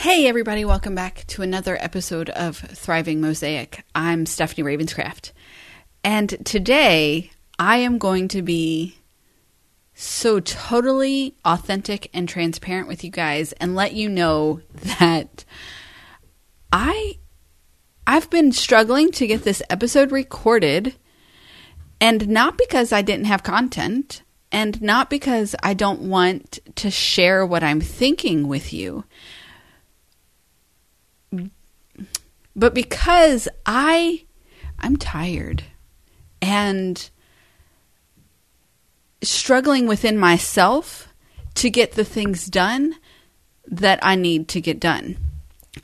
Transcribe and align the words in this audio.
Hey, 0.00 0.26
everybody, 0.28 0.64
welcome 0.64 0.94
back 0.94 1.24
to 1.26 1.42
another 1.42 1.76
episode 1.78 2.30
of 2.30 2.56
Thriving 2.56 3.20
Mosaic. 3.20 3.84
I'm 3.94 4.24
Stephanie 4.24 4.64
Ravenscraft. 4.64 5.32
And 6.02 6.38
today 6.46 7.32
I 7.58 7.76
am 7.76 7.98
going 7.98 8.26
to 8.28 8.40
be 8.40 8.96
so 9.92 10.40
totally 10.40 11.34
authentic 11.44 12.08
and 12.14 12.26
transparent 12.26 12.88
with 12.88 13.04
you 13.04 13.10
guys 13.10 13.52
and 13.60 13.74
let 13.74 13.92
you 13.92 14.08
know 14.08 14.62
that 14.98 15.44
I 16.72 17.18
I've 18.06 18.30
been 18.30 18.52
struggling 18.52 19.12
to 19.12 19.26
get 19.26 19.42
this 19.42 19.62
episode 19.68 20.12
recorded 20.12 20.94
and 22.00 22.26
not 22.26 22.56
because 22.56 22.90
I 22.90 23.02
didn't 23.02 23.26
have 23.26 23.42
content 23.42 24.22
and 24.50 24.80
not 24.80 25.10
because 25.10 25.54
I 25.62 25.74
don't 25.74 26.08
want 26.08 26.58
to 26.76 26.90
share 26.90 27.44
what 27.44 27.62
I'm 27.62 27.82
thinking 27.82 28.48
with 28.48 28.72
you 28.72 29.04
but 32.54 32.74
because 32.74 33.48
I 33.66 34.24
I'm 34.78 34.96
tired 34.96 35.64
and 36.40 37.10
struggling 39.22 39.86
within 39.86 40.18
myself 40.18 41.08
to 41.54 41.70
get 41.70 41.92
the 41.92 42.04
things 42.04 42.46
done 42.46 42.94
that 43.66 43.98
I 44.02 44.14
need 44.14 44.48
to 44.48 44.60
get 44.60 44.80
done. 44.80 45.16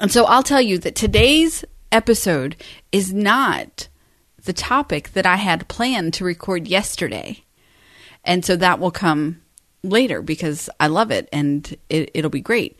And 0.00 0.10
so 0.10 0.24
I'll 0.24 0.42
tell 0.42 0.60
you 0.60 0.78
that 0.78 0.94
today's 0.94 1.64
episode 1.92 2.56
is 2.92 3.12
not 3.12 3.88
the 4.42 4.52
topic 4.52 5.12
that 5.12 5.26
I 5.26 5.36
had 5.36 5.68
planned 5.68 6.14
to 6.14 6.24
record 6.24 6.66
yesterday. 6.66 7.44
And 8.24 8.44
so 8.44 8.56
that 8.56 8.80
will 8.80 8.90
come 8.90 9.42
later 9.82 10.22
because 10.22 10.68
I 10.80 10.88
love 10.88 11.10
it 11.10 11.28
and 11.32 11.76
it, 11.88 12.10
will 12.22 12.30
be 12.30 12.40
great. 12.40 12.78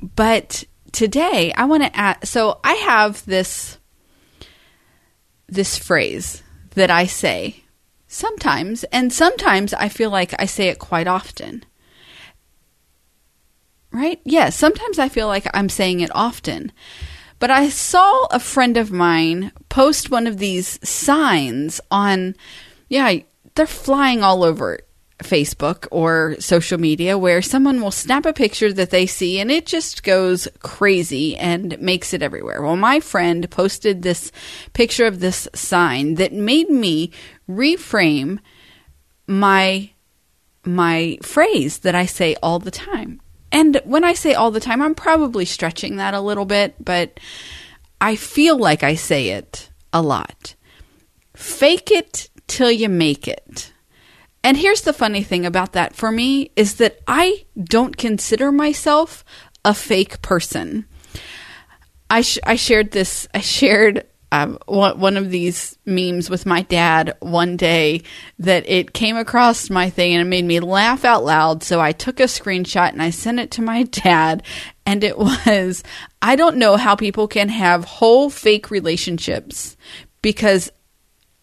But 0.00 0.64
today 0.92 1.52
I 1.56 1.64
want 1.64 1.82
to 1.82 1.96
add 1.96 2.26
so 2.26 2.60
I 2.64 2.74
have 2.74 3.24
this 3.26 3.78
this 5.48 5.78
phrase 5.78 6.42
that 6.74 6.90
I 6.90 7.06
say 7.06 7.64
sometimes 8.06 8.84
and 8.84 9.12
sometimes 9.12 9.74
I 9.74 9.88
feel 9.88 10.10
like 10.10 10.34
I 10.38 10.46
say 10.46 10.68
it 10.68 10.78
quite 10.78 11.06
often. 11.06 11.64
Right? 13.92 14.20
Yeah, 14.24 14.50
sometimes 14.50 14.98
I 14.98 15.08
feel 15.08 15.26
like 15.26 15.46
I'm 15.54 15.68
saying 15.68 16.00
it 16.00 16.10
often. 16.14 16.70
But 17.38 17.50
I 17.50 17.68
saw 17.68 18.26
a 18.30 18.40
friend 18.40 18.76
of 18.76 18.90
mine 18.90 19.52
post 19.68 20.10
one 20.10 20.26
of 20.26 20.38
these 20.38 20.78
signs 20.86 21.80
on 21.90 22.34
yeah, 22.88 23.18
they're 23.54 23.66
flying 23.66 24.22
all 24.22 24.44
over 24.44 24.78
Facebook 25.18 25.86
or 25.90 26.36
social 26.38 26.78
media 26.78 27.16
where 27.16 27.40
someone 27.40 27.80
will 27.80 27.90
snap 27.90 28.26
a 28.26 28.32
picture 28.32 28.72
that 28.72 28.90
they 28.90 29.06
see 29.06 29.40
and 29.40 29.50
it 29.50 29.64
just 29.66 30.02
goes 30.02 30.46
crazy 30.60 31.36
and 31.36 31.80
makes 31.80 32.12
it 32.12 32.22
everywhere. 32.22 32.62
Well, 32.62 32.76
my 32.76 33.00
friend 33.00 33.50
posted 33.50 34.02
this 34.02 34.30
picture 34.74 35.06
of 35.06 35.20
this 35.20 35.48
sign 35.54 36.14
that 36.14 36.32
made 36.32 36.68
me 36.68 37.12
reframe 37.48 38.38
my 39.26 39.90
my 40.64 41.16
phrase 41.22 41.78
that 41.78 41.94
I 41.94 42.06
say 42.06 42.34
all 42.42 42.58
the 42.58 42.72
time. 42.72 43.20
And 43.52 43.80
when 43.84 44.04
I 44.04 44.14
say 44.14 44.34
all 44.34 44.50
the 44.50 44.60
time, 44.60 44.82
I'm 44.82 44.96
probably 44.96 45.44
stretching 45.44 45.96
that 45.96 46.12
a 46.12 46.20
little 46.20 46.44
bit, 46.44 46.74
but 46.84 47.20
I 48.00 48.16
feel 48.16 48.58
like 48.58 48.82
I 48.82 48.96
say 48.96 49.28
it 49.30 49.70
a 49.92 50.02
lot. 50.02 50.56
Fake 51.34 51.90
it 51.92 52.28
till 52.48 52.70
you 52.70 52.88
make 52.88 53.28
it. 53.28 53.72
And 54.46 54.56
here's 54.56 54.82
the 54.82 54.92
funny 54.92 55.24
thing 55.24 55.44
about 55.44 55.72
that 55.72 55.96
for 55.96 56.12
me 56.12 56.52
is 56.54 56.76
that 56.76 57.00
I 57.08 57.46
don't 57.60 57.96
consider 57.96 58.52
myself 58.52 59.24
a 59.64 59.74
fake 59.74 60.22
person. 60.22 60.86
I 62.08 62.20
sh- 62.20 62.38
I 62.44 62.54
shared 62.54 62.92
this 62.92 63.26
I 63.34 63.40
shared 63.40 64.06
um, 64.30 64.56
one 64.66 65.16
of 65.16 65.30
these 65.30 65.76
memes 65.84 66.30
with 66.30 66.46
my 66.46 66.62
dad 66.62 67.16
one 67.18 67.56
day 67.56 68.02
that 68.38 68.68
it 68.68 68.92
came 68.92 69.16
across 69.16 69.68
my 69.68 69.90
thing 69.90 70.12
and 70.12 70.20
it 70.20 70.30
made 70.30 70.44
me 70.44 70.60
laugh 70.60 71.04
out 71.04 71.24
loud. 71.24 71.64
So 71.64 71.80
I 71.80 71.90
took 71.90 72.20
a 72.20 72.24
screenshot 72.24 72.90
and 72.90 73.02
I 73.02 73.10
sent 73.10 73.40
it 73.40 73.50
to 73.52 73.62
my 73.62 73.82
dad. 73.90 74.44
And 74.86 75.02
it 75.02 75.18
was, 75.18 75.82
I 76.22 76.36
don't 76.36 76.58
know 76.58 76.76
how 76.76 76.94
people 76.94 77.26
can 77.26 77.48
have 77.48 77.84
whole 77.84 78.30
fake 78.30 78.70
relationships 78.70 79.76
because 80.22 80.70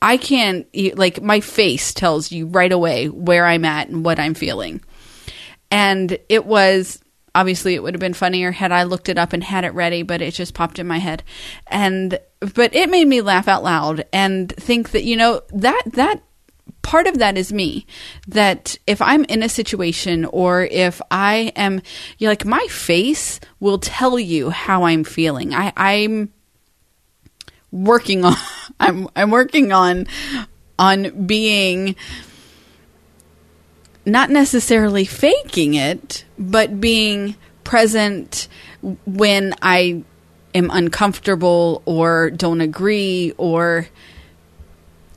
I 0.04 0.18
can't, 0.18 0.68
like 0.98 1.22
my 1.22 1.40
face 1.40 1.94
tells 1.94 2.30
you 2.30 2.48
right 2.48 2.72
away 2.72 3.08
where 3.08 3.46
I'm 3.46 3.64
at 3.64 3.88
and 3.88 4.04
what 4.04 4.20
I'm 4.20 4.34
feeling. 4.34 4.82
And 5.72 6.20
it 6.28 6.46
was 6.46 7.00
obviously 7.34 7.74
it 7.74 7.82
would 7.82 7.96
have 7.96 8.02
been 8.02 8.14
funnier 8.14 8.52
had 8.52 8.72
I 8.72 8.84
looked 8.84 9.10
it 9.10 9.18
up 9.18 9.32
and 9.34 9.44
had 9.44 9.64
it 9.64 9.74
ready, 9.74 10.04
but 10.04 10.22
it 10.22 10.34
just 10.34 10.54
popped 10.54 10.78
in 10.78 10.88
my 10.88 11.00
head. 11.00 11.24
And 11.68 12.20
but 12.54 12.76
it 12.76 12.90
made 12.90 13.08
me 13.08 13.22
laugh 13.22 13.48
out 13.48 13.64
loud 13.64 14.06
and 14.12 14.52
think 14.52 14.92
that 14.92 15.04
you 15.04 15.16
know 15.16 15.42
that 15.54 15.84
that 15.94 16.22
part 16.82 17.08
of 17.08 17.20
that 17.20 17.38
is 17.38 17.54
me 17.54 17.86
that 18.28 18.78
if 18.86 19.02
i'm 19.02 19.24
in 19.26 19.42
a 19.42 19.48
situation 19.48 20.26
or 20.26 20.64
if 20.64 21.02
i 21.12 21.52
am 21.56 21.82
you 22.18 22.28
know, 22.28 22.32
like 22.32 22.46
my 22.46 22.66
face 22.70 23.40
will 23.62 23.78
tell 23.78 24.20
you 24.20 24.50
how 24.50 24.84
i'm 24.84 25.04
feeling 25.04 25.54
i 25.54 25.72
i'm 25.78 26.32
working 27.72 28.24
on 28.26 28.36
I'm 28.84 29.08
I'm 29.16 29.32
working 29.32 29.72
on 29.72 30.08
on 30.78 31.26
being 31.26 31.96
not 34.06 34.30
necessarily 34.30 35.06
faking 35.06 35.76
it, 35.76 36.26
but 36.38 36.82
being 36.82 37.36
present 37.64 38.50
when 39.06 39.56
I 39.62 40.04
am 40.54 40.70
uncomfortable 40.72 41.82
or 41.86 42.30
don't 42.32 42.62
agree 42.62 43.34
or 43.38 43.88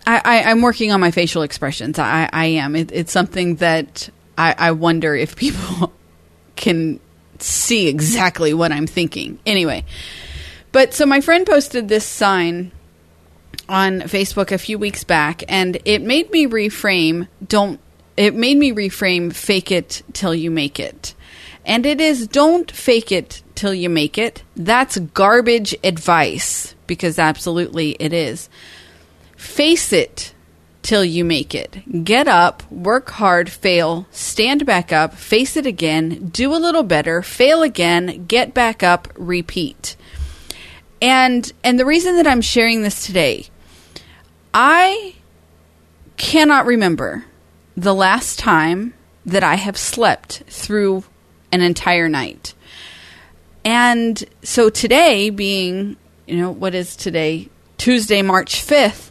I, 0.08 0.52
am 0.52 0.62
working 0.62 0.92
on 0.92 1.00
my 1.00 1.10
facial 1.10 1.42
expressions. 1.42 1.98
I, 1.98 2.30
I 2.32 2.46
am. 2.46 2.76
It, 2.76 2.92
it's 2.92 3.10
something 3.10 3.56
that 3.56 4.08
I, 4.38 4.54
I 4.56 4.70
wonder 4.70 5.16
if 5.16 5.34
people 5.34 5.92
can 6.56 7.00
see 7.40 7.88
exactly 7.88 8.54
what 8.54 8.70
I'm 8.70 8.86
thinking. 8.86 9.40
Anyway, 9.44 9.84
but 10.70 10.94
so 10.94 11.06
my 11.06 11.20
friend 11.20 11.44
posted 11.44 11.88
this 11.88 12.06
sign 12.06 12.70
on 13.68 14.00
Facebook 14.02 14.52
a 14.52 14.58
few 14.58 14.78
weeks 14.78 15.04
back, 15.04 15.42
and 15.48 15.78
it 15.84 16.02
made 16.02 16.30
me 16.30 16.46
reframe. 16.46 17.28
Don't. 17.46 17.80
It 18.16 18.34
made 18.34 18.56
me 18.56 18.72
reframe. 18.72 19.34
Fake 19.34 19.70
it 19.70 20.02
till 20.12 20.34
you 20.34 20.50
make 20.50 20.80
it. 20.80 21.14
And 21.64 21.84
it 21.84 22.00
is 22.00 22.28
don't 22.28 22.70
fake 22.70 23.10
it 23.10 23.42
till 23.56 23.74
you 23.74 23.88
make 23.88 24.18
it. 24.18 24.44
That's 24.54 24.98
garbage 24.98 25.74
advice 25.82 26.74
because 26.86 27.18
absolutely 27.18 27.96
it 27.98 28.12
is. 28.12 28.48
Face 29.36 29.92
it 29.92 30.32
till 30.86 31.04
you 31.04 31.24
make 31.24 31.52
it. 31.52 32.04
Get 32.04 32.28
up, 32.28 32.62
work 32.70 33.10
hard, 33.10 33.50
fail, 33.50 34.06
stand 34.12 34.64
back 34.64 34.92
up, 34.92 35.14
face 35.14 35.56
it 35.56 35.66
again, 35.66 36.28
do 36.28 36.54
a 36.54 36.62
little 36.62 36.84
better, 36.84 37.22
fail 37.22 37.62
again, 37.62 38.26
get 38.26 38.54
back 38.54 38.84
up, 38.84 39.08
repeat. 39.16 39.96
And 41.02 41.52
and 41.64 41.78
the 41.78 41.84
reason 41.84 42.16
that 42.16 42.26
I'm 42.28 42.40
sharing 42.40 42.82
this 42.82 43.04
today, 43.04 43.46
I 44.58 45.16
cannot 46.16 46.64
remember 46.64 47.26
the 47.76 47.94
last 47.94 48.38
time 48.38 48.94
that 49.26 49.44
I 49.44 49.56
have 49.56 49.76
slept 49.76 50.44
through 50.46 51.04
an 51.52 51.60
entire 51.60 52.08
night. 52.08 52.54
And 53.66 54.24
so 54.42 54.70
today 54.70 55.28
being, 55.28 55.98
you 56.26 56.38
know, 56.38 56.50
what 56.50 56.74
is 56.74 56.96
today? 56.96 57.50
Tuesday, 57.76 58.22
March 58.22 58.66
5th, 58.66 59.10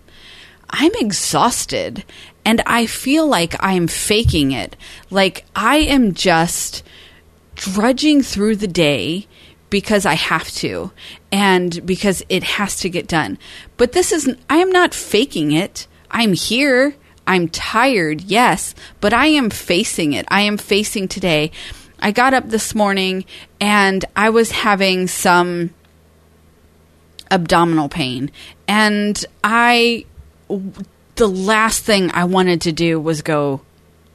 I'm 0.71 0.93
exhausted 0.95 2.03
and 2.43 2.63
I 2.65 2.87
feel 2.87 3.27
like 3.27 3.55
I'm 3.59 3.85
faking 3.85 4.51
it. 4.51 4.75
Like 5.11 5.45
I 5.55 5.77
am 5.77 6.15
just 6.15 6.81
drudging 7.53 8.23
through 8.23 8.55
the 8.55 8.67
day 8.67 9.27
because 9.69 10.05
I 10.05 10.13
have 10.13 10.49
to 10.53 10.91
and 11.31 11.85
because 11.85 12.23
it 12.29 12.43
has 12.43 12.77
to 12.77 12.89
get 12.89 13.07
done. 13.07 13.37
But 13.77 13.91
this 13.91 14.11
is, 14.11 14.33
I 14.49 14.57
am 14.57 14.71
not 14.71 14.93
faking 14.93 15.51
it. 15.51 15.87
I'm 16.11 16.33
here. 16.33 16.95
I'm 17.27 17.49
tired, 17.49 18.21
yes, 18.21 18.75
but 19.01 19.13
I 19.13 19.27
am 19.27 19.49
facing 19.49 20.13
it. 20.13 20.25
I 20.29 20.41
am 20.41 20.57
facing 20.57 21.07
today. 21.07 21.51
I 21.99 22.11
got 22.11 22.33
up 22.33 22.49
this 22.49 22.75
morning 22.75 23.25
and 23.59 24.05
I 24.15 24.29
was 24.29 24.51
having 24.51 25.07
some 25.07 25.73
abdominal 27.31 27.89
pain. 27.89 28.31
And 28.67 29.25
I, 29.43 30.05
the 31.15 31.27
last 31.27 31.83
thing 31.83 32.11
I 32.13 32.25
wanted 32.25 32.61
to 32.61 32.71
do 32.71 32.99
was 32.99 33.21
go 33.21 33.61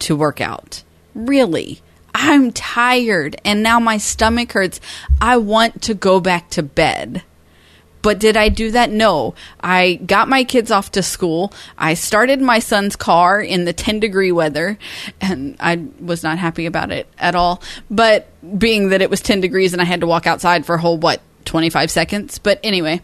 to 0.00 0.14
work 0.14 0.40
out. 0.40 0.84
Really. 1.14 1.80
I'm 2.14 2.52
tired 2.52 3.40
and 3.44 3.62
now 3.62 3.80
my 3.80 3.98
stomach 3.98 4.52
hurts. 4.52 4.80
I 5.20 5.36
want 5.36 5.82
to 5.82 5.94
go 5.94 6.20
back 6.20 6.50
to 6.50 6.62
bed. 6.62 7.22
But 8.02 8.18
did 8.18 8.36
I 8.36 8.48
do 8.48 8.70
that? 8.70 8.90
No. 8.90 9.34
I 9.60 9.94
got 9.94 10.28
my 10.28 10.44
kids 10.44 10.70
off 10.70 10.90
to 10.92 11.02
school. 11.02 11.52
I 11.76 11.94
started 11.94 12.40
my 12.40 12.58
son's 12.58 12.96
car 12.96 13.40
in 13.40 13.64
the 13.64 13.72
10 13.72 14.00
degree 14.00 14.32
weather, 14.32 14.78
and 15.20 15.56
I 15.60 15.86
was 16.00 16.22
not 16.22 16.38
happy 16.38 16.66
about 16.66 16.90
it 16.92 17.06
at 17.18 17.34
all. 17.34 17.62
But 17.90 18.28
being 18.58 18.88
that 18.90 19.02
it 19.02 19.10
was 19.10 19.20
10 19.20 19.40
degrees 19.40 19.72
and 19.72 19.82
I 19.82 19.84
had 19.84 20.00
to 20.00 20.06
walk 20.06 20.26
outside 20.26 20.64
for 20.64 20.76
a 20.76 20.80
whole, 20.80 20.96
what, 20.96 21.20
25 21.44 21.90
seconds? 21.90 22.38
But 22.38 22.58
anyway. 22.62 23.02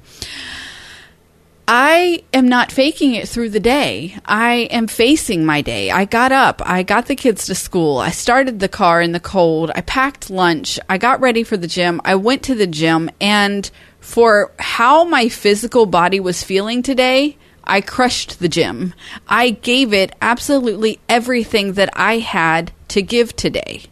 I 1.68 2.22
am 2.32 2.48
not 2.48 2.70
faking 2.70 3.14
it 3.14 3.28
through 3.28 3.50
the 3.50 3.60
day. 3.60 4.16
I 4.24 4.68
am 4.70 4.86
facing 4.86 5.44
my 5.44 5.62
day. 5.62 5.90
I 5.90 6.04
got 6.04 6.30
up. 6.30 6.62
I 6.64 6.84
got 6.84 7.06
the 7.06 7.16
kids 7.16 7.46
to 7.46 7.56
school. 7.56 7.98
I 7.98 8.10
started 8.10 8.60
the 8.60 8.68
car 8.68 9.02
in 9.02 9.10
the 9.10 9.18
cold. 9.18 9.72
I 9.74 9.80
packed 9.80 10.30
lunch. 10.30 10.78
I 10.88 10.98
got 10.98 11.20
ready 11.20 11.42
for 11.42 11.56
the 11.56 11.66
gym. 11.66 12.00
I 12.04 12.14
went 12.14 12.44
to 12.44 12.54
the 12.54 12.68
gym. 12.68 13.10
And 13.20 13.68
for 13.98 14.52
how 14.60 15.04
my 15.04 15.28
physical 15.28 15.86
body 15.86 16.20
was 16.20 16.44
feeling 16.44 16.84
today, 16.84 17.36
I 17.64 17.80
crushed 17.80 18.38
the 18.38 18.48
gym. 18.48 18.94
I 19.26 19.50
gave 19.50 19.92
it 19.92 20.14
absolutely 20.22 21.00
everything 21.08 21.72
that 21.72 21.90
I 21.94 22.18
had 22.18 22.70
to 22.88 23.02
give 23.02 23.34
today. 23.34 23.82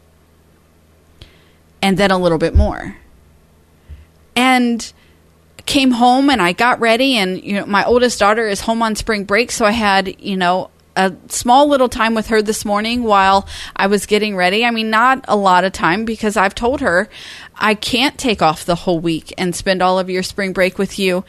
And 1.83 1.99
then 1.99 2.13
a 2.13 2.19
little 2.19 2.39
bit 2.39 2.55
more. 2.55 2.99
And 4.37 4.93
came 5.75 5.91
home 5.91 6.31
and 6.31 6.41
I 6.41 6.53
got 6.53 6.79
ready 6.79 7.17
and 7.17 7.43
you 7.43 7.55
know 7.55 7.67
my 7.67 7.85
oldest 7.85 8.21
daughter 8.21 8.47
is 8.47 8.61
home 8.61 8.81
on 8.81 8.95
spring 8.95 9.25
break 9.25 9.51
so 9.51 9.65
I 9.65 9.73
had, 9.73 10.21
you 10.21 10.37
know, 10.37 10.71
a 10.95 11.13
small 11.27 11.67
little 11.67 11.89
time 11.89 12.15
with 12.15 12.29
her 12.29 12.41
this 12.43 12.65
morning 12.65 13.03
while 13.03 13.49
I 13.75 13.89
was 13.89 14.07
getting 14.07 14.37
ready. 14.37 14.65
I 14.65 14.71
mean, 14.71 14.89
not 14.89 15.25
a 15.27 15.35
lot 15.35 15.65
of 15.65 15.73
time 15.73 16.05
because 16.05 16.37
I've 16.37 16.55
told 16.55 16.81
her 16.81 17.09
I 17.57 17.75
can't 17.75 18.17
take 18.17 18.41
off 18.41 18.65
the 18.65 18.77
whole 18.77 19.01
week 19.01 19.35
and 19.37 19.53
spend 19.53 19.83
all 19.83 19.99
of 19.99 20.09
your 20.09 20.23
spring 20.23 20.53
break 20.53 20.79
with 20.79 20.97
you. 20.97 21.25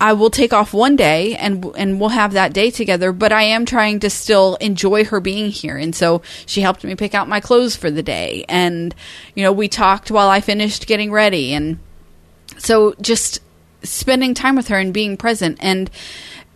I 0.00 0.14
will 0.14 0.30
take 0.30 0.54
off 0.54 0.72
one 0.72 0.96
day 0.96 1.36
and 1.36 1.62
and 1.76 2.00
we'll 2.00 2.08
have 2.08 2.32
that 2.32 2.54
day 2.54 2.70
together, 2.70 3.12
but 3.12 3.30
I 3.30 3.42
am 3.42 3.66
trying 3.66 4.00
to 4.00 4.08
still 4.08 4.54
enjoy 4.54 5.04
her 5.04 5.20
being 5.20 5.50
here. 5.50 5.76
And 5.76 5.94
so 5.94 6.22
she 6.46 6.62
helped 6.62 6.82
me 6.82 6.94
pick 6.94 7.14
out 7.14 7.28
my 7.28 7.40
clothes 7.40 7.76
for 7.76 7.90
the 7.90 8.02
day 8.02 8.46
and 8.48 8.94
you 9.34 9.44
know, 9.44 9.52
we 9.52 9.68
talked 9.68 10.10
while 10.10 10.30
I 10.30 10.40
finished 10.40 10.86
getting 10.86 11.12
ready 11.12 11.52
and 11.52 11.78
so 12.56 12.94
just 13.00 13.40
spending 13.82 14.34
time 14.34 14.56
with 14.56 14.68
her 14.68 14.78
and 14.78 14.92
being 14.92 15.16
present 15.16 15.58
and 15.60 15.90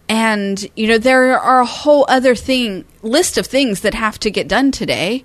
and 0.08 0.68
you 0.76 0.86
know 0.86 0.98
there 0.98 1.38
are 1.38 1.60
a 1.60 1.66
whole 1.66 2.04
other 2.08 2.34
thing 2.34 2.84
list 3.02 3.38
of 3.38 3.46
things 3.46 3.80
that 3.80 3.94
have 3.94 4.18
to 4.20 4.30
get 4.30 4.46
done 4.46 4.70
today 4.70 5.24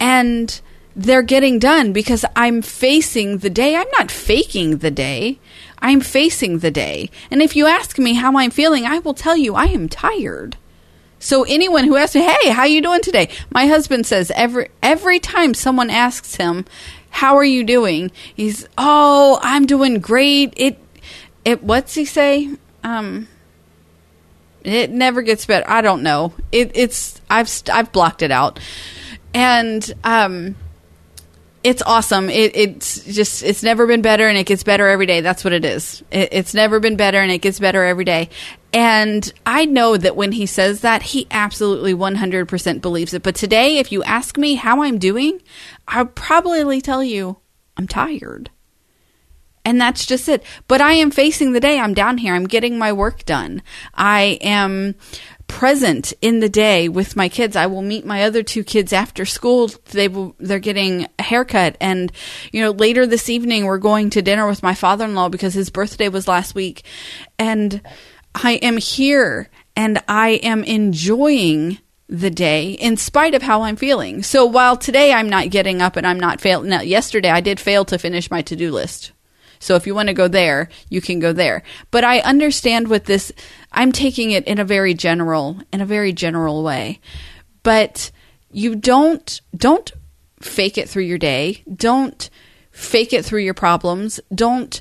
and 0.00 0.60
they're 0.96 1.22
getting 1.22 1.58
done 1.58 1.92
because 1.92 2.24
I'm 2.34 2.62
facing 2.62 3.38
the 3.38 3.50
day. 3.50 3.76
I'm 3.76 3.90
not 3.98 4.10
faking 4.10 4.78
the 4.78 4.90
day. 4.90 5.38
I'm 5.78 6.00
facing 6.00 6.60
the 6.60 6.70
day. 6.70 7.10
And 7.30 7.42
if 7.42 7.54
you 7.54 7.66
ask 7.66 7.98
me 7.98 8.14
how 8.14 8.38
I'm 8.38 8.50
feeling, 8.50 8.86
I 8.86 9.00
will 9.00 9.12
tell 9.12 9.36
you 9.36 9.54
I 9.54 9.66
am 9.66 9.90
tired. 9.90 10.56
So 11.18 11.44
anyone 11.44 11.84
who 11.84 11.96
asks 11.96 12.14
me, 12.14 12.22
"Hey, 12.22 12.50
how 12.50 12.64
you 12.64 12.80
doing 12.80 13.02
today?" 13.02 13.28
My 13.50 13.66
husband 13.66 14.06
says 14.06 14.32
every 14.34 14.70
every 14.82 15.18
time 15.18 15.52
someone 15.52 15.90
asks 15.90 16.36
him, 16.36 16.64
"How 17.10 17.36
are 17.36 17.44
you 17.44 17.62
doing?" 17.62 18.10
He's, 18.34 18.66
"Oh, 18.78 19.38
I'm 19.42 19.66
doing 19.66 19.98
great. 19.98 20.54
It 20.56 20.78
it 21.46 21.62
what's 21.62 21.94
he 21.94 22.04
say? 22.04 22.50
Um 22.84 23.28
it 24.66 24.90
never 24.90 25.22
gets 25.22 25.46
better. 25.46 25.64
I 25.68 25.80
don't 25.80 26.02
know. 26.02 26.34
It, 26.50 26.72
it's 26.74 27.20
I've 27.30 27.48
I've 27.72 27.92
blocked 27.92 28.22
it 28.22 28.32
out, 28.32 28.58
and 29.32 29.94
um, 30.02 30.56
it's 31.62 31.82
awesome. 31.82 32.28
It, 32.28 32.56
it's 32.56 33.04
just 33.04 33.44
it's 33.44 33.62
never 33.62 33.86
been 33.86 34.02
better, 34.02 34.26
and 34.26 34.36
it 34.36 34.44
gets 34.44 34.64
better 34.64 34.88
every 34.88 35.06
day. 35.06 35.20
That's 35.20 35.44
what 35.44 35.52
it 35.52 35.64
is. 35.64 36.02
It, 36.10 36.30
it's 36.32 36.52
never 36.52 36.80
been 36.80 36.96
better, 36.96 37.18
and 37.18 37.30
it 37.30 37.38
gets 37.38 37.60
better 37.60 37.84
every 37.84 38.04
day. 38.04 38.28
And 38.72 39.32
I 39.46 39.66
know 39.66 39.96
that 39.96 40.16
when 40.16 40.32
he 40.32 40.46
says 40.46 40.80
that, 40.80 41.02
he 41.02 41.28
absolutely 41.30 41.94
one 41.94 42.16
hundred 42.16 42.48
percent 42.48 42.82
believes 42.82 43.14
it. 43.14 43.22
But 43.22 43.36
today, 43.36 43.78
if 43.78 43.92
you 43.92 44.02
ask 44.02 44.36
me 44.36 44.56
how 44.56 44.82
I'm 44.82 44.98
doing, 44.98 45.40
I'll 45.86 46.06
probably 46.06 46.80
tell 46.80 47.04
you 47.04 47.36
I'm 47.76 47.86
tired. 47.86 48.50
And 49.66 49.80
that's 49.80 50.06
just 50.06 50.28
it. 50.28 50.44
But 50.68 50.80
I 50.80 50.92
am 50.92 51.10
facing 51.10 51.50
the 51.50 51.58
day. 51.58 51.80
I'm 51.80 51.92
down 51.92 52.18
here. 52.18 52.34
I'm 52.34 52.46
getting 52.46 52.78
my 52.78 52.92
work 52.92 53.24
done. 53.24 53.62
I 53.92 54.38
am 54.40 54.94
present 55.48 56.12
in 56.22 56.38
the 56.38 56.48
day 56.48 56.88
with 56.88 57.16
my 57.16 57.28
kids. 57.28 57.56
I 57.56 57.66
will 57.66 57.82
meet 57.82 58.06
my 58.06 58.22
other 58.22 58.44
two 58.44 58.62
kids 58.62 58.92
after 58.92 59.26
school. 59.26 59.66
They 59.90 60.06
will, 60.06 60.36
they're 60.38 60.60
getting 60.60 61.08
a 61.18 61.22
haircut. 61.24 61.76
And, 61.80 62.12
you 62.52 62.62
know, 62.62 62.70
later 62.70 63.08
this 63.08 63.28
evening, 63.28 63.64
we're 63.64 63.78
going 63.78 64.10
to 64.10 64.22
dinner 64.22 64.46
with 64.46 64.62
my 64.62 64.74
father 64.74 65.04
in 65.04 65.16
law 65.16 65.28
because 65.28 65.54
his 65.54 65.68
birthday 65.68 66.08
was 66.08 66.28
last 66.28 66.54
week. 66.54 66.84
And 67.36 67.80
I 68.36 68.52
am 68.62 68.76
here 68.76 69.48
and 69.74 70.00
I 70.06 70.40
am 70.44 70.62
enjoying 70.62 71.80
the 72.08 72.30
day 72.30 72.70
in 72.70 72.96
spite 72.96 73.34
of 73.34 73.42
how 73.42 73.62
I'm 73.62 73.74
feeling. 73.74 74.22
So 74.22 74.46
while 74.46 74.76
today 74.76 75.12
I'm 75.12 75.28
not 75.28 75.50
getting 75.50 75.82
up 75.82 75.96
and 75.96 76.06
I'm 76.06 76.20
not 76.20 76.40
failing, 76.40 76.70
now 76.70 76.82
yesterday 76.82 77.30
I 77.30 77.40
did 77.40 77.58
fail 77.58 77.84
to 77.86 77.98
finish 77.98 78.30
my 78.30 78.42
to 78.42 78.54
do 78.54 78.70
list. 78.70 79.10
So 79.66 79.74
if 79.74 79.84
you 79.84 79.96
want 79.96 80.06
to 80.06 80.14
go 80.14 80.28
there, 80.28 80.68
you 80.90 81.00
can 81.00 81.18
go 81.18 81.32
there. 81.32 81.64
But 81.90 82.04
I 82.04 82.20
understand 82.20 82.86
what 82.86 83.06
this 83.06 83.32
I'm 83.72 83.90
taking 83.90 84.30
it 84.30 84.46
in 84.46 84.60
a 84.60 84.64
very 84.64 84.94
general 84.94 85.58
in 85.72 85.80
a 85.80 85.86
very 85.86 86.12
general 86.12 86.62
way. 86.62 87.00
But 87.64 88.12
you 88.52 88.76
don't 88.76 89.40
don't 89.56 89.90
fake 90.40 90.78
it 90.78 90.88
through 90.88 91.02
your 91.02 91.18
day. 91.18 91.64
Don't 91.74 92.30
fake 92.70 93.12
it 93.12 93.24
through 93.24 93.40
your 93.40 93.54
problems. 93.54 94.20
Don't 94.32 94.80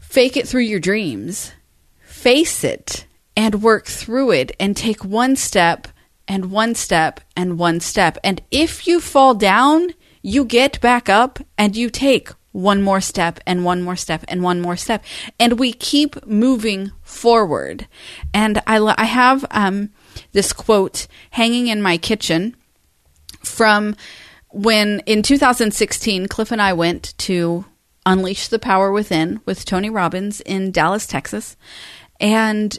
fake 0.00 0.38
it 0.38 0.48
through 0.48 0.62
your 0.62 0.80
dreams. 0.80 1.52
Face 2.00 2.64
it 2.64 3.06
and 3.36 3.62
work 3.62 3.84
through 3.84 4.30
it 4.30 4.56
and 4.58 4.74
take 4.74 5.04
one 5.04 5.36
step 5.36 5.86
and 6.26 6.50
one 6.50 6.74
step 6.74 7.20
and 7.36 7.58
one 7.58 7.80
step. 7.80 8.16
And 8.24 8.40
if 8.50 8.86
you 8.86 9.00
fall 9.00 9.34
down, 9.34 9.92
you 10.22 10.46
get 10.46 10.80
back 10.80 11.10
up 11.10 11.40
and 11.58 11.76
you 11.76 11.90
take 11.90 12.30
one 12.56 12.82
more 12.82 13.02
step 13.02 13.38
and 13.46 13.64
one 13.64 13.82
more 13.82 13.96
step 13.96 14.24
and 14.28 14.42
one 14.42 14.62
more 14.62 14.76
step. 14.76 15.04
And 15.38 15.58
we 15.58 15.74
keep 15.74 16.26
moving 16.26 16.90
forward. 17.02 17.86
And 18.32 18.62
I, 18.66 18.94
I 18.96 19.04
have 19.04 19.44
um, 19.50 19.90
this 20.32 20.54
quote 20.54 21.06
hanging 21.32 21.66
in 21.66 21.82
my 21.82 21.98
kitchen 21.98 22.56
from 23.44 23.94
when 24.50 25.00
in 25.00 25.22
2016, 25.22 26.28
Cliff 26.28 26.50
and 26.50 26.62
I 26.62 26.72
went 26.72 27.16
to 27.18 27.66
Unleash 28.06 28.48
the 28.48 28.58
Power 28.58 28.90
Within 28.90 29.40
with 29.44 29.66
Tony 29.66 29.90
Robbins 29.90 30.40
in 30.40 30.70
Dallas, 30.70 31.06
Texas. 31.06 31.56
And 32.18 32.78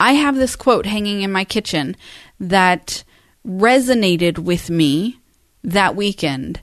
I 0.00 0.14
have 0.14 0.34
this 0.34 0.56
quote 0.56 0.86
hanging 0.86 1.22
in 1.22 1.30
my 1.30 1.44
kitchen 1.44 1.96
that 2.40 3.04
resonated 3.46 4.38
with 4.40 4.70
me 4.70 5.20
that 5.62 5.94
weekend. 5.94 6.60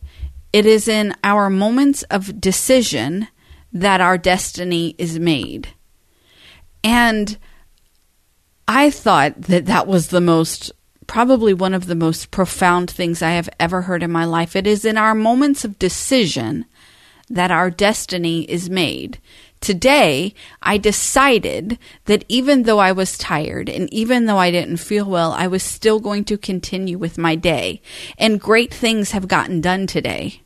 It 0.54 0.68
is 0.68 0.88
in 0.88 1.16
our 1.24 1.50
moments 1.50 2.04
of 2.04 2.40
decision 2.40 3.28
that 3.74 4.00
our 4.00 4.20
destiny 4.20 4.94
is 5.00 5.20
made. 5.20 5.70
And 6.84 7.38
I 8.68 8.92
thought 8.92 9.42
that 9.44 9.66
that 9.66 9.88
was 9.88 10.08
the 10.08 10.22
most, 10.22 10.72
probably 11.08 11.54
one 11.54 11.74
of 11.74 11.88
the 11.88 11.96
most 11.96 12.30
profound 12.30 12.92
things 12.92 13.22
I 13.22 13.32
have 13.32 13.50
ever 13.60 13.82
heard 13.82 14.04
in 14.04 14.12
my 14.12 14.26
life. 14.26 14.56
It 14.56 14.68
is 14.68 14.86
in 14.86 14.96
our 14.96 15.16
moments 15.16 15.66
of 15.66 15.80
decision 15.80 16.66
that 17.30 17.50
our 17.52 17.72
destiny 17.72 18.44
is 18.44 18.70
made. 18.70 19.20
Today, 19.60 20.34
I 20.62 20.78
decided 20.78 21.80
that 22.06 22.26
even 22.28 22.64
though 22.64 22.80
I 22.80 22.92
was 22.92 23.18
tired 23.18 23.70
and 23.70 23.92
even 23.94 24.26
though 24.26 24.38
I 24.38 24.52
didn't 24.52 24.78
feel 24.78 25.06
well, 25.06 25.32
I 25.32 25.48
was 25.48 25.64
still 25.64 26.00
going 26.00 26.26
to 26.26 26.38
continue 26.38 26.98
with 26.98 27.18
my 27.18 27.36
day. 27.36 27.82
And 28.18 28.42
great 28.42 28.74
things 28.74 29.12
have 29.12 29.28
gotten 29.28 29.62
done 29.62 29.88
today. 29.88 30.43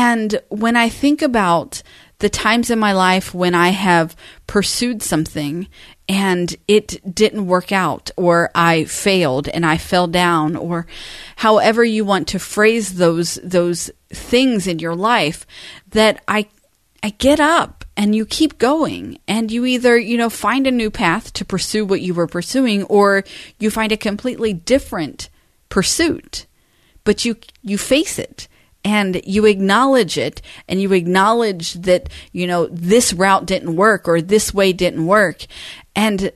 And 0.00 0.40
when 0.48 0.76
I 0.76 0.88
think 0.88 1.22
about 1.22 1.82
the 2.20 2.28
times 2.28 2.70
in 2.70 2.78
my 2.78 2.92
life 2.92 3.34
when 3.34 3.52
I 3.52 3.70
have 3.70 4.14
pursued 4.46 5.02
something 5.02 5.66
and 6.08 6.54
it 6.68 7.12
didn't 7.12 7.48
work 7.48 7.72
out, 7.72 8.12
or 8.16 8.52
I 8.54 8.84
failed 8.84 9.48
and 9.48 9.66
I 9.66 9.76
fell 9.76 10.06
down, 10.06 10.54
or 10.54 10.86
however 11.34 11.82
you 11.82 12.04
want 12.04 12.28
to 12.28 12.38
phrase 12.38 12.94
those 12.94 13.40
those 13.42 13.90
things 14.10 14.68
in 14.68 14.78
your 14.78 14.94
life, 14.94 15.44
that 15.90 16.22
I 16.28 16.46
I 17.02 17.10
get 17.10 17.40
up 17.40 17.84
and 17.96 18.14
you 18.14 18.24
keep 18.24 18.58
going 18.58 19.18
and 19.26 19.50
you 19.50 19.64
either, 19.64 19.98
you 19.98 20.16
know, 20.16 20.30
find 20.30 20.68
a 20.68 20.70
new 20.70 20.92
path 20.92 21.32
to 21.32 21.44
pursue 21.44 21.84
what 21.84 22.02
you 22.02 22.14
were 22.14 22.28
pursuing 22.28 22.84
or 22.84 23.24
you 23.58 23.68
find 23.68 23.90
a 23.90 23.96
completely 23.96 24.52
different 24.52 25.28
pursuit. 25.70 26.46
But 27.02 27.24
you 27.24 27.34
you 27.64 27.78
face 27.78 28.16
it 28.16 28.46
and 28.88 29.20
you 29.24 29.44
acknowledge 29.44 30.16
it 30.16 30.40
and 30.66 30.80
you 30.80 30.92
acknowledge 30.94 31.74
that 31.74 32.08
you 32.32 32.46
know 32.46 32.66
this 32.66 33.12
route 33.12 33.44
didn't 33.44 33.76
work 33.76 34.08
or 34.08 34.22
this 34.22 34.54
way 34.54 34.72
didn't 34.72 35.06
work 35.06 35.44
and 35.94 36.32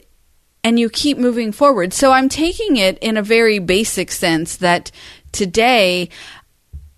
and 0.63 0.79
you 0.79 0.91
keep 0.91 1.17
moving 1.17 1.51
forward 1.51 1.95
so 1.95 2.13
i'm 2.13 2.29
taking 2.29 2.77
it 2.77 2.99
in 2.99 3.17
a 3.17 3.23
very 3.23 3.59
basic 3.59 4.13
sense 4.13 4.59
that 4.59 4.91
today 5.33 6.11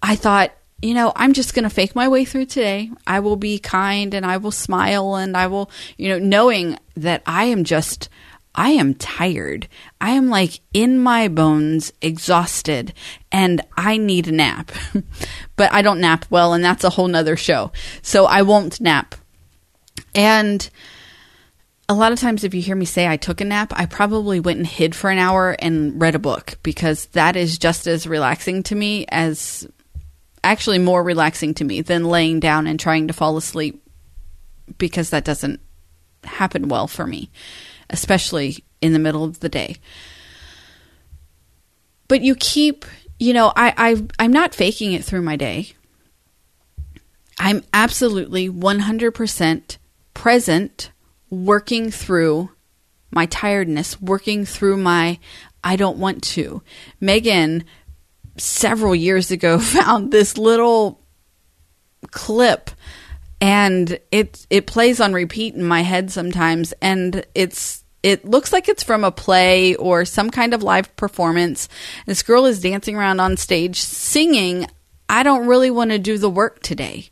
i 0.03 0.17
thought 0.17 0.51
you 0.83 0.93
know, 0.93 1.13
I'm 1.17 1.33
just 1.33 1.55
going 1.55 1.63
to 1.63 1.71
fake 1.71 1.95
my 1.95 2.09
way 2.09 2.27
through 2.27 2.45
today. 2.45 2.91
I 3.07 3.21
will 3.21 3.37
be 3.37 3.59
kind 3.59 4.13
and 4.13 4.27
I 4.27 4.37
will 4.37 4.51
smile 4.51 5.15
and 5.15 5.35
I 5.35 5.47
will, 5.47 5.71
you 5.97 6.11
know, 6.11 6.19
knowing 6.19 6.79
that 6.95 7.23
I 7.25 7.45
am 7.45 7.65
just, 7.65 8.11
I 8.55 8.71
am 8.71 8.95
tired. 8.95 9.69
I 10.01 10.11
am 10.11 10.29
like 10.29 10.61
in 10.73 10.99
my 10.99 11.29
bones, 11.29 11.93
exhausted, 12.01 12.95
and 13.33 13.61
I 13.77 13.97
need 13.97 14.29
a 14.29 14.33
nap. 14.33 14.71
but 15.57 15.73
I 15.73 15.83
don't 15.83 16.01
nap 16.01 16.25
well, 16.31 16.53
and 16.53 16.65
that's 16.65 16.85
a 16.85 16.91
whole 16.91 17.09
nother 17.09 17.37
show. 17.37 17.73
So 18.03 18.27
I 18.27 18.43
won't 18.43 18.81
nap. 18.81 19.17
And 20.15 20.69
a 21.89 21.95
lot 21.95 22.13
of 22.13 22.21
times, 22.21 22.45
if 22.45 22.55
you 22.55 22.63
hear 22.63 22.77
me 22.77 22.85
say 22.85 23.07
I 23.07 23.17
took 23.17 23.41
a 23.41 23.45
nap, 23.45 23.73
I 23.75 23.87
probably 23.87 24.41
went 24.41 24.59
and 24.59 24.67
hid 24.67 24.95
for 24.95 25.11
an 25.11 25.19
hour 25.19 25.57
and 25.59 26.01
read 26.01 26.15
a 26.15 26.21
book 26.21 26.59
because 26.63 27.07
that 27.07 27.37
is 27.37 27.59
just 27.59 27.87
as 27.87 28.07
relaxing 28.07 28.63
to 28.65 28.75
me 28.75 29.05
as 29.09 29.67
actually 30.43 30.79
more 30.79 31.03
relaxing 31.03 31.55
to 31.55 31.65
me 31.65 31.81
than 31.81 32.05
laying 32.05 32.39
down 32.39 32.67
and 32.67 32.79
trying 32.79 33.09
to 33.09 33.15
fall 33.15 33.37
asleep 33.37 33.83
because 34.79 35.11
that 35.11 35.25
doesn't 35.25 35.61
happen 36.23 36.69
well 36.69 36.87
for 36.87 37.07
me, 37.07 37.31
especially 37.91 38.65
in 38.81 38.93
the 38.93 38.99
middle 38.99 39.25
of 39.25 39.41
the 39.41 39.49
day. 39.49 39.77
But 42.09 42.23
you 42.23 42.35
keep, 42.35 42.85
you 43.19 43.33
know, 43.33 43.53
I, 43.57 43.75
I 43.77 44.07
I'm 44.19 44.33
not 44.33 44.55
faking 44.55 44.93
it 44.93 45.05
through 45.05 45.23
my 45.23 45.37
day. 45.37 45.73
I'm 47.39 47.65
absolutely 47.73 48.49
100% 48.49 49.79
present, 50.13 50.93
working 51.31 51.91
through 51.91 52.51
my 53.11 53.27
tiredness, 53.27 54.01
working 54.01 54.45
through 54.45 54.77
my 54.77 55.19
I 55.63 55.77
don't 55.77 55.99
want 55.99 56.23
to. 56.25 56.63
Megan 57.01 57.65
several 58.37 58.95
years 58.95 59.31
ago 59.31 59.59
found 59.61 60.13
this 60.13 60.37
little 60.37 61.01
clip 62.11 62.71
and 63.45 63.99
it 64.11 64.47
it 64.49 64.67
plays 64.67 65.03
on 65.03 65.13
repeat 65.13 65.55
in 65.55 65.63
my 65.63 65.83
head 65.83 66.11
sometimes 66.11 66.73
and 66.81 67.27
it's 67.35 67.85
it 68.03 68.25
looks 68.25 68.55
like 68.55 68.71
it's 68.71 68.83
from 68.83 69.05
a 69.05 69.13
play 69.13 69.75
or 69.75 70.07
some 70.07 70.31
kind 70.31 70.55
of 70.55 70.63
live 70.63 70.97
performance. 70.97 71.69
This 72.07 72.23
girl 72.23 72.47
is 72.47 72.63
dancing 72.63 72.97
around 72.97 73.21
on 73.21 73.37
stage 73.37 73.81
singing, 73.81 74.67
I 75.11 75.23
don't 75.23 75.47
really 75.47 75.71
want 75.71 75.91
to 75.91 75.99
do 75.99 76.17
the 76.17 76.31
work 76.31 76.61
today. 76.61 77.11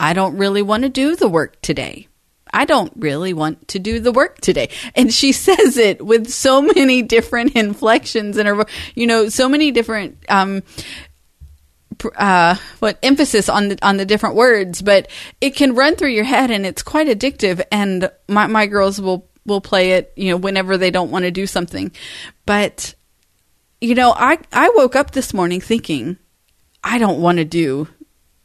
I 0.00 0.14
don't 0.14 0.38
really 0.38 0.62
want 0.62 0.84
to 0.84 0.88
do 0.88 1.16
the 1.16 1.28
work 1.28 1.60
today. 1.60 2.08
I 2.52 2.64
don't 2.64 2.92
really 2.96 3.32
want 3.32 3.68
to 3.68 3.78
do 3.78 4.00
the 4.00 4.12
work 4.12 4.40
today. 4.40 4.70
And 4.94 5.12
she 5.12 5.32
says 5.46 5.76
it 5.76 6.04
with 6.04 6.28
so 6.28 6.62
many 6.62 7.02
different 7.02 7.56
inflections 7.56 8.38
in 8.38 8.46
her, 8.46 8.64
you 8.94 9.06
know, 9.06 9.28
so 9.28 9.48
many 9.48 9.70
different, 9.70 10.18
um, 10.30 10.62
uh, 12.16 12.56
what 12.78 12.98
emphasis 13.02 13.48
on 13.48 13.68
the 13.68 13.78
on 13.82 13.96
the 13.96 14.06
different 14.06 14.34
words, 14.34 14.82
but 14.82 15.08
it 15.40 15.54
can 15.56 15.74
run 15.74 15.96
through 15.96 16.10
your 16.10 16.24
head 16.24 16.50
and 16.50 16.66
it's 16.66 16.82
quite 16.82 17.08
addictive. 17.08 17.62
And 17.70 18.10
my 18.28 18.46
my 18.46 18.66
girls 18.66 19.00
will 19.00 19.28
will 19.46 19.60
play 19.60 19.92
it, 19.92 20.12
you 20.16 20.30
know, 20.30 20.36
whenever 20.36 20.76
they 20.76 20.90
don't 20.90 21.10
want 21.10 21.24
to 21.24 21.30
do 21.30 21.46
something. 21.46 21.92
But 22.46 22.94
you 23.80 23.94
know, 23.94 24.12
I 24.16 24.38
I 24.52 24.70
woke 24.74 24.96
up 24.96 25.12
this 25.12 25.32
morning 25.32 25.60
thinking, 25.60 26.18
I 26.82 26.98
don't 26.98 27.20
want 27.20 27.38
to 27.38 27.44
do 27.44 27.88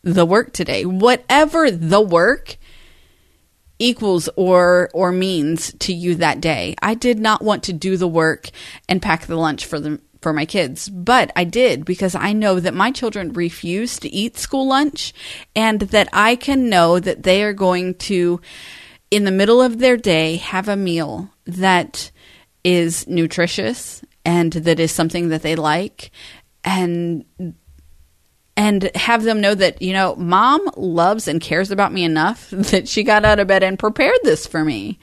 the 0.03 0.25
work 0.25 0.53
today. 0.53 0.85
Whatever 0.85 1.71
the 1.71 2.01
work 2.01 2.57
equals 3.79 4.29
or 4.35 4.89
or 4.93 5.11
means 5.11 5.73
to 5.79 5.93
you 5.93 6.15
that 6.15 6.41
day. 6.41 6.75
I 6.81 6.95
did 6.95 7.19
not 7.19 7.41
want 7.41 7.63
to 7.63 7.73
do 7.73 7.97
the 7.97 8.07
work 8.07 8.49
and 8.87 9.01
pack 9.01 9.25
the 9.25 9.35
lunch 9.35 9.65
for 9.65 9.79
them 9.79 10.01
for 10.23 10.33
my 10.33 10.45
kids, 10.45 10.89
but 10.89 11.31
I 11.35 11.43
did 11.43 11.85
because 11.85 12.15
I 12.15 12.33
know 12.33 12.59
that 12.59 12.73
my 12.73 12.89
children 12.89 13.33
refuse 13.33 13.99
to 13.99 14.09
eat 14.09 14.37
school 14.37 14.67
lunch 14.67 15.13
and 15.55 15.81
that 15.81 16.09
I 16.11 16.35
can 16.35 16.69
know 16.69 16.99
that 16.99 17.23
they 17.23 17.43
are 17.43 17.53
going 17.53 17.95
to 17.95 18.41
in 19.11 19.25
the 19.25 19.31
middle 19.31 19.61
of 19.61 19.77
their 19.77 19.97
day 19.97 20.37
have 20.37 20.67
a 20.67 20.75
meal 20.75 21.29
that 21.45 22.09
is 22.63 23.07
nutritious 23.07 24.03
and 24.25 24.53
that 24.53 24.79
is 24.79 24.91
something 24.91 25.29
that 25.29 25.43
they 25.43 25.55
like 25.55 26.09
and 26.63 27.25
and 28.55 28.95
have 28.95 29.23
them 29.23 29.41
know 29.41 29.55
that, 29.55 29.81
you 29.81 29.93
know, 29.93 30.15
mom 30.15 30.61
loves 30.77 31.27
and 31.27 31.41
cares 31.41 31.71
about 31.71 31.91
me 31.91 32.03
enough 32.03 32.49
that 32.51 32.87
she 32.87 33.03
got 33.03 33.25
out 33.25 33.39
of 33.39 33.47
bed 33.47 33.63
and 33.63 33.77
prepared 33.77 34.19
this 34.23 34.47
for 34.47 34.63
me. 34.63 34.99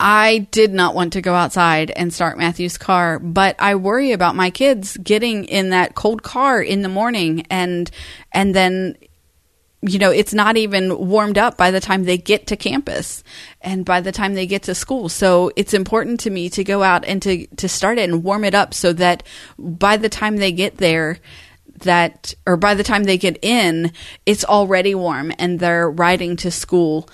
I 0.00 0.46
did 0.52 0.72
not 0.72 0.94
want 0.94 1.14
to 1.14 1.20
go 1.20 1.34
outside 1.34 1.90
and 1.90 2.14
start 2.14 2.38
Matthew's 2.38 2.78
car, 2.78 3.18
but 3.18 3.56
I 3.58 3.74
worry 3.74 4.12
about 4.12 4.36
my 4.36 4.50
kids 4.50 4.96
getting 4.96 5.44
in 5.44 5.70
that 5.70 5.96
cold 5.96 6.22
car 6.22 6.62
in 6.62 6.82
the 6.82 6.88
morning 6.88 7.46
and 7.50 7.90
and 8.32 8.54
then 8.54 8.96
you 9.80 9.98
know, 10.00 10.10
it's 10.10 10.34
not 10.34 10.56
even 10.56 11.08
warmed 11.08 11.38
up 11.38 11.56
by 11.56 11.70
the 11.70 11.80
time 11.80 12.02
they 12.02 12.18
get 12.18 12.48
to 12.48 12.56
campus 12.56 13.22
and 13.60 13.84
by 13.84 14.00
the 14.00 14.10
time 14.10 14.34
they 14.34 14.46
get 14.46 14.64
to 14.64 14.74
school. 14.74 15.08
So 15.08 15.52
it's 15.54 15.72
important 15.72 16.20
to 16.20 16.30
me 16.30 16.48
to 16.50 16.64
go 16.64 16.82
out 16.82 17.04
and 17.04 17.22
to, 17.22 17.46
to 17.46 17.68
start 17.68 17.98
it 17.98 18.10
and 18.10 18.24
warm 18.24 18.42
it 18.42 18.56
up 18.56 18.74
so 18.74 18.92
that 18.94 19.22
by 19.56 19.96
the 19.96 20.08
time 20.08 20.36
they 20.36 20.50
get 20.50 20.78
there, 20.78 21.18
that, 21.82 22.34
or 22.44 22.56
by 22.56 22.74
the 22.74 22.82
time 22.82 23.04
they 23.04 23.18
get 23.18 23.38
in, 23.40 23.92
it's 24.26 24.44
already 24.44 24.96
warm 24.96 25.32
and 25.38 25.60
they're 25.60 25.88
riding 25.88 26.34
to 26.38 26.50
school, 26.50 27.08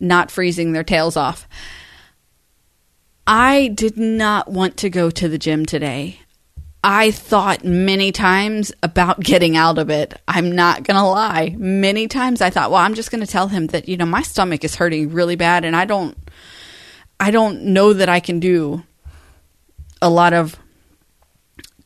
not 0.00 0.32
freezing 0.32 0.72
their 0.72 0.82
tails 0.82 1.16
off. 1.16 1.46
I 3.26 3.68
did 3.68 3.96
not 3.96 4.50
want 4.50 4.76
to 4.78 4.90
go 4.90 5.10
to 5.10 5.28
the 5.28 5.38
gym 5.38 5.66
today. 5.66 6.20
I 6.84 7.10
thought 7.10 7.64
many 7.64 8.12
times 8.12 8.70
about 8.80 9.18
getting 9.18 9.56
out 9.56 9.78
of 9.78 9.90
it. 9.90 10.20
I'm 10.28 10.52
not 10.52 10.84
going 10.84 10.96
to 10.96 11.02
lie. 11.02 11.56
Many 11.58 12.06
times 12.06 12.40
I 12.40 12.50
thought, 12.50 12.70
well, 12.70 12.80
I'm 12.80 12.94
just 12.94 13.10
going 13.10 13.24
to 13.24 13.30
tell 13.30 13.48
him 13.48 13.66
that, 13.68 13.88
you 13.88 13.96
know, 13.96 14.06
my 14.06 14.22
stomach 14.22 14.62
is 14.62 14.76
hurting 14.76 15.10
really 15.10 15.34
bad 15.34 15.64
and 15.64 15.74
I 15.74 15.84
don't 15.84 16.16
I 17.18 17.30
don't 17.30 17.62
know 17.62 17.92
that 17.94 18.08
I 18.08 18.20
can 18.20 18.40
do 18.40 18.84
a 20.00 20.10
lot 20.10 20.32
of 20.32 20.56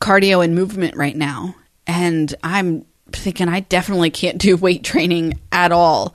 cardio 0.00 0.44
and 0.44 0.54
movement 0.54 0.96
right 0.96 1.16
now 1.16 1.54
and 1.86 2.34
I'm 2.42 2.84
thinking 3.12 3.48
I 3.48 3.60
definitely 3.60 4.10
can't 4.10 4.38
do 4.38 4.56
weight 4.58 4.84
training 4.84 5.40
at 5.50 5.72
all. 5.72 6.14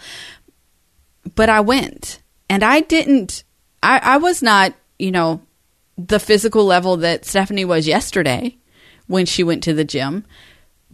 But 1.34 1.50
I 1.50 1.62
went 1.62 2.22
and 2.50 2.63
I 2.63 2.82
didn't, 2.82 3.44
I, 3.82 3.98
I 3.98 4.17
was 4.17 4.44
not, 4.44 4.75
you 5.00 5.12
know, 5.12 5.42
the 5.98 6.20
physical 6.20 6.66
level 6.66 6.98
that 6.98 7.25
Stephanie 7.25 7.66
was 7.66 7.88
yesterday 7.88 8.58
when 9.08 9.25
she 9.25 9.44
went 9.44 9.64
to 9.64 9.74
the 9.74 9.84
gym. 9.84 10.25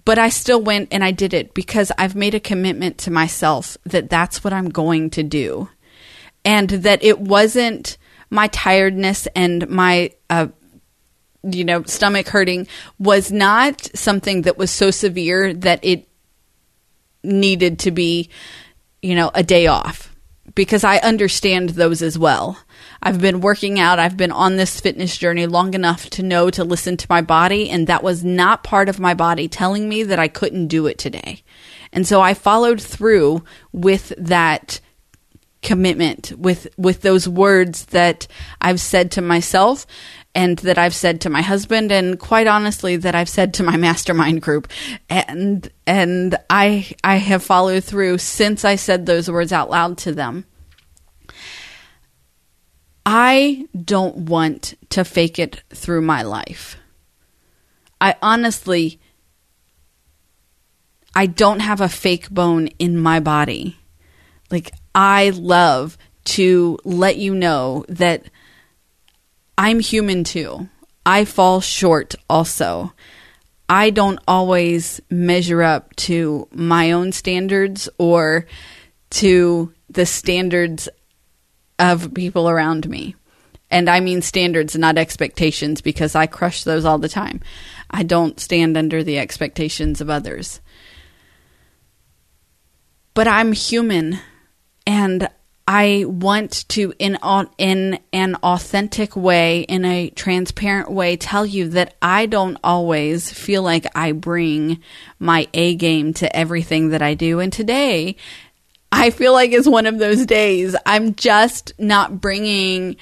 But 0.03 0.17
I 0.17 0.29
still 0.29 0.61
went 0.61 0.89
and 0.91 1.03
I 1.03 1.11
did 1.11 1.33
it 1.33 1.53
because 1.53 1.91
I've 1.97 2.15
made 2.15 2.33
a 2.33 2.39
commitment 2.39 2.97
to 2.99 3.11
myself 3.11 3.77
that 3.85 4.09
that's 4.09 4.43
what 4.43 4.53
I'm 4.53 4.69
going 4.69 5.11
to 5.11 5.23
do. 5.23 5.69
And 6.43 6.69
that 6.69 7.03
it 7.03 7.19
wasn't 7.19 7.97
my 8.31 8.47
tiredness 8.47 9.27
and 9.35 9.69
my 9.69 10.11
uh, 10.29 10.47
you 11.43 11.63
know, 11.63 11.83
stomach 11.83 12.27
hurting 12.27 12.67
was 12.99 13.31
not 13.31 13.89
something 13.95 14.43
that 14.43 14.57
was 14.57 14.71
so 14.71 14.91
severe 14.91 15.53
that 15.53 15.79
it 15.83 16.07
needed 17.23 17.79
to 17.79 17.91
be, 17.91 18.29
you 19.01 19.15
know, 19.15 19.31
a 19.33 19.43
day 19.43 19.67
off 19.67 20.15
because 20.53 20.83
I 20.83 20.97
understand 20.97 21.69
those 21.69 22.01
as 22.01 22.17
well. 22.17 22.57
I've 23.03 23.19
been 23.19 23.41
working 23.41 23.79
out, 23.79 23.99
I've 23.99 24.17
been 24.17 24.31
on 24.31 24.57
this 24.57 24.79
fitness 24.79 25.17
journey 25.17 25.47
long 25.47 25.73
enough 25.73 26.09
to 26.11 26.23
know 26.23 26.49
to 26.51 26.63
listen 26.63 26.97
to 26.97 27.07
my 27.09 27.21
body, 27.21 27.69
and 27.69 27.87
that 27.87 28.03
was 28.03 28.23
not 28.23 28.63
part 28.63 28.89
of 28.89 28.99
my 28.99 29.13
body 29.13 29.47
telling 29.47 29.89
me 29.89 30.03
that 30.03 30.19
I 30.19 30.27
couldn't 30.27 30.67
do 30.67 30.85
it 30.85 30.97
today. 30.97 31.43
And 31.91 32.05
so 32.05 32.21
I 32.21 32.33
followed 32.33 32.81
through 32.81 33.43
with 33.71 34.13
that 34.17 34.79
commitment 35.61 36.33
with 36.37 36.67
with 36.75 37.01
those 37.01 37.27
words 37.27 37.85
that 37.85 38.27
I've 38.59 38.79
said 38.79 39.11
to 39.11 39.21
myself 39.21 39.85
and 40.33 40.57
that 40.59 40.77
I've 40.77 40.95
said 40.95 41.21
to 41.21 41.29
my 41.29 41.41
husband 41.41 41.91
and 41.91 42.19
quite 42.19 42.47
honestly 42.47 42.95
that 42.97 43.13
I've 43.13 43.29
said 43.29 43.53
to 43.55 43.63
my 43.63 43.77
mastermind 43.77 44.41
group 44.41 44.67
and 45.09 45.69
and 45.85 46.35
I 46.49 46.91
I 47.03 47.17
have 47.17 47.43
followed 47.43 47.83
through 47.83 48.17
since 48.17 48.65
I 48.65 48.75
said 48.75 49.05
those 49.05 49.29
words 49.29 49.53
out 49.53 49.69
loud 49.69 49.97
to 49.99 50.11
them. 50.11 50.45
I 53.05 53.67
don't 53.73 54.29
want 54.29 54.75
to 54.91 55.03
fake 55.03 55.39
it 55.39 55.63
through 55.69 56.01
my 56.01 56.21
life. 56.21 56.77
I 57.99 58.15
honestly 58.21 58.99
I 61.13 61.25
don't 61.25 61.59
have 61.59 61.81
a 61.81 61.89
fake 61.89 62.29
bone 62.29 62.67
in 62.79 62.99
my 62.99 63.19
body. 63.19 63.77
Like 64.49 64.71
I 64.95 65.31
love 65.31 65.97
to 66.23 66.77
let 66.83 67.17
you 67.17 67.35
know 67.35 67.85
that 67.89 68.23
I'm 69.57 69.79
human 69.79 70.23
too. 70.23 70.69
I 71.05 71.25
fall 71.25 71.61
short 71.61 72.15
also. 72.29 72.93
I 73.67 73.89
don't 73.89 74.19
always 74.27 75.01
measure 75.09 75.61
up 75.61 75.95
to 75.97 76.47
my 76.51 76.91
own 76.91 77.11
standards 77.11 77.89
or 77.97 78.45
to 79.11 79.73
the 79.89 80.05
standards 80.05 80.87
of 81.81 82.13
people 82.13 82.47
around 82.47 82.87
me. 82.87 83.15
And 83.69 83.89
I 83.89 83.99
mean 84.01 84.21
standards, 84.21 84.77
not 84.77 84.97
expectations, 84.97 85.81
because 85.81 86.15
I 86.15 86.27
crush 86.27 86.63
those 86.63 86.85
all 86.85 86.97
the 86.97 87.09
time. 87.09 87.41
I 87.89 88.03
don't 88.03 88.39
stand 88.39 88.77
under 88.77 89.03
the 89.03 89.17
expectations 89.17 90.01
of 90.01 90.09
others. 90.09 90.61
but 93.13 93.27
I'm 93.27 93.51
human 93.51 94.19
and 94.87 95.29
I 95.67 96.05
want 96.07 96.67
to 96.69 96.93
in 96.99 97.17
in 97.57 97.99
an 98.11 98.35
authentic 98.35 99.15
way, 99.15 99.61
in 99.61 99.85
a 99.85 100.09
transparent 100.09 100.91
way, 100.91 101.15
tell 101.15 101.45
you 101.45 101.69
that 101.69 101.95
I 102.01 102.25
don't 102.25 102.57
always 102.63 103.31
feel 103.31 103.63
like 103.63 103.85
I 103.95 104.11
bring 104.11 104.81
my 105.19 105.47
A 105.53 105.75
game 105.75 106.13
to 106.15 106.35
everything 106.35 106.89
that 106.89 107.01
I 107.01 107.13
do. 107.13 107.39
And 107.39 107.53
today, 107.53 108.17
I 108.91 109.09
feel 109.09 109.33
like 109.33 109.51
it's 109.51 109.67
one 109.67 109.85
of 109.85 109.99
those 109.99 110.25
days. 110.25 110.75
I'm 110.85 111.15
just 111.15 111.73
not 111.79 112.19
bringing. 112.19 112.97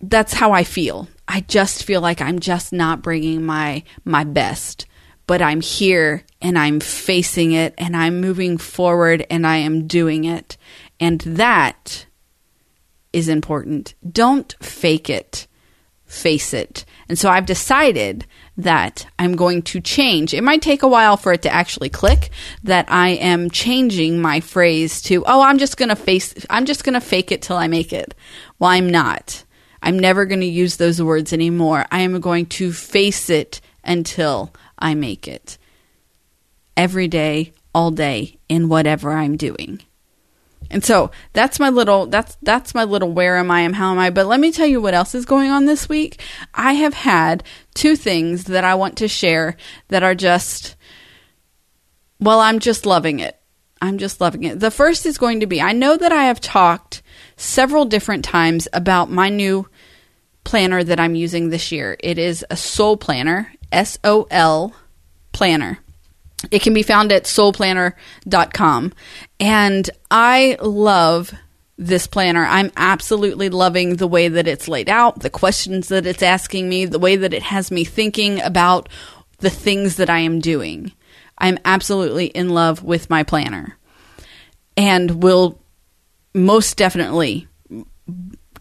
That's 0.00 0.32
how 0.32 0.52
I 0.52 0.64
feel. 0.64 1.08
I 1.26 1.40
just 1.40 1.84
feel 1.84 2.00
like 2.00 2.20
I'm 2.20 2.38
just 2.38 2.72
not 2.72 3.02
bringing 3.02 3.44
my 3.44 3.82
my 4.04 4.24
best. 4.24 4.86
But 5.26 5.40
I'm 5.40 5.60
here 5.60 6.24
and 6.40 6.58
I'm 6.58 6.80
facing 6.80 7.52
it 7.52 7.74
and 7.78 7.96
I'm 7.96 8.20
moving 8.20 8.58
forward 8.58 9.24
and 9.30 9.46
I 9.46 9.58
am 9.58 9.86
doing 9.86 10.24
it. 10.24 10.56
And 10.98 11.20
that 11.20 12.06
is 13.12 13.28
important. 13.28 13.94
Don't 14.10 14.54
fake 14.60 15.08
it, 15.08 15.46
face 16.12 16.52
it. 16.52 16.84
And 17.08 17.18
so 17.18 17.30
I've 17.30 17.46
decided 17.46 18.26
that 18.58 19.06
I'm 19.18 19.34
going 19.34 19.62
to 19.62 19.80
change. 19.80 20.34
It 20.34 20.44
might 20.44 20.60
take 20.60 20.82
a 20.82 20.88
while 20.88 21.16
for 21.16 21.32
it 21.32 21.42
to 21.42 21.52
actually 21.52 21.88
click 21.88 22.30
that 22.64 22.84
I 22.90 23.10
am 23.10 23.50
changing 23.50 24.20
my 24.20 24.40
phrase 24.40 25.00
to, 25.02 25.24
oh, 25.26 25.40
I'm 25.40 25.58
just 25.58 25.78
going 25.78 25.88
to 25.88 25.96
face, 25.96 26.34
I'm 26.50 26.66
just 26.66 26.84
going 26.84 26.94
to 26.94 27.00
fake 27.00 27.32
it 27.32 27.40
till 27.40 27.56
I 27.56 27.66
make 27.66 27.92
it. 27.92 28.14
Well, 28.58 28.70
I'm 28.70 28.90
not. 28.90 29.44
I'm 29.82 29.98
never 29.98 30.26
going 30.26 30.40
to 30.40 30.46
use 30.46 30.76
those 30.76 31.02
words 31.02 31.32
anymore. 31.32 31.86
I 31.90 32.00
am 32.00 32.20
going 32.20 32.46
to 32.46 32.72
face 32.72 33.30
it 33.30 33.60
until 33.82 34.52
I 34.78 34.94
make 34.94 35.26
it. 35.26 35.56
Every 36.76 37.08
day, 37.08 37.52
all 37.74 37.90
day, 37.90 38.38
in 38.48 38.68
whatever 38.68 39.12
I'm 39.12 39.36
doing. 39.36 39.80
And 40.72 40.82
so 40.82 41.10
that's 41.34 41.60
my 41.60 41.68
little 41.68 42.06
that's 42.06 42.36
that's 42.42 42.74
my 42.74 42.84
little 42.84 43.12
where 43.12 43.36
am 43.36 43.50
I 43.50 43.60
and 43.60 43.76
how 43.76 43.92
am 43.92 43.98
I. 43.98 44.08
But 44.08 44.26
let 44.26 44.40
me 44.40 44.50
tell 44.50 44.66
you 44.66 44.80
what 44.80 44.94
else 44.94 45.14
is 45.14 45.26
going 45.26 45.50
on 45.50 45.66
this 45.66 45.88
week. 45.88 46.20
I 46.54 46.72
have 46.72 46.94
had 46.94 47.44
two 47.74 47.94
things 47.94 48.44
that 48.44 48.64
I 48.64 48.74
want 48.74 48.96
to 48.98 49.08
share 49.08 49.56
that 49.88 50.02
are 50.02 50.14
just 50.14 50.76
well, 52.18 52.40
I'm 52.40 52.58
just 52.58 52.86
loving 52.86 53.20
it. 53.20 53.38
I'm 53.82 53.98
just 53.98 54.20
loving 54.20 54.44
it. 54.44 54.60
The 54.60 54.70
first 54.70 55.04
is 55.04 55.18
going 55.18 55.40
to 55.40 55.46
be 55.46 55.60
I 55.60 55.72
know 55.72 55.96
that 55.96 56.12
I 56.12 56.24
have 56.24 56.40
talked 56.40 57.02
several 57.36 57.84
different 57.84 58.24
times 58.24 58.66
about 58.72 59.10
my 59.10 59.28
new 59.28 59.68
planner 60.44 60.82
that 60.82 60.98
I'm 60.98 61.14
using 61.14 61.50
this 61.50 61.70
year. 61.70 61.96
It 62.00 62.18
is 62.18 62.44
a 62.48 62.56
Sol 62.56 62.96
planner, 62.96 63.52
S 63.70 63.98
O 64.04 64.26
L 64.30 64.74
planner. 65.32 65.80
It 66.50 66.62
can 66.62 66.74
be 66.74 66.82
found 66.82 67.12
at 67.12 67.24
solplanner.com. 67.24 68.92
And 69.40 69.90
I 70.10 70.56
love 70.60 71.32
this 71.78 72.06
planner. 72.06 72.44
I'm 72.44 72.70
absolutely 72.76 73.48
loving 73.48 73.96
the 73.96 74.06
way 74.06 74.28
that 74.28 74.46
it's 74.46 74.68
laid 74.68 74.88
out, 74.88 75.20
the 75.20 75.30
questions 75.30 75.88
that 75.88 76.06
it's 76.06 76.22
asking 76.22 76.68
me, 76.68 76.84
the 76.84 76.98
way 76.98 77.16
that 77.16 77.34
it 77.34 77.42
has 77.42 77.70
me 77.70 77.84
thinking 77.84 78.40
about 78.40 78.88
the 79.38 79.50
things 79.50 79.96
that 79.96 80.10
I 80.10 80.20
am 80.20 80.40
doing. 80.40 80.92
I'm 81.38 81.58
absolutely 81.64 82.26
in 82.26 82.50
love 82.50 82.82
with 82.82 83.10
my 83.10 83.22
planner 83.22 83.76
and 84.76 85.22
will 85.22 85.60
most 86.34 86.76
definitely 86.76 87.48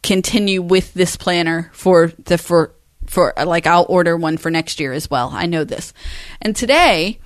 continue 0.02 0.62
with 0.62 0.94
this 0.94 1.16
planner 1.16 1.70
for 1.74 2.08
the 2.26 2.38
for 2.38 2.74
for 3.06 3.34
like 3.46 3.68
I'll 3.68 3.86
order 3.88 4.18
one 4.18 4.38
for 4.38 4.50
next 4.50 4.80
year 4.80 4.94
as 4.94 5.10
well. 5.10 5.30
I 5.34 5.46
know 5.46 5.64
this. 5.64 5.94
And 6.42 6.56
today 6.56 7.20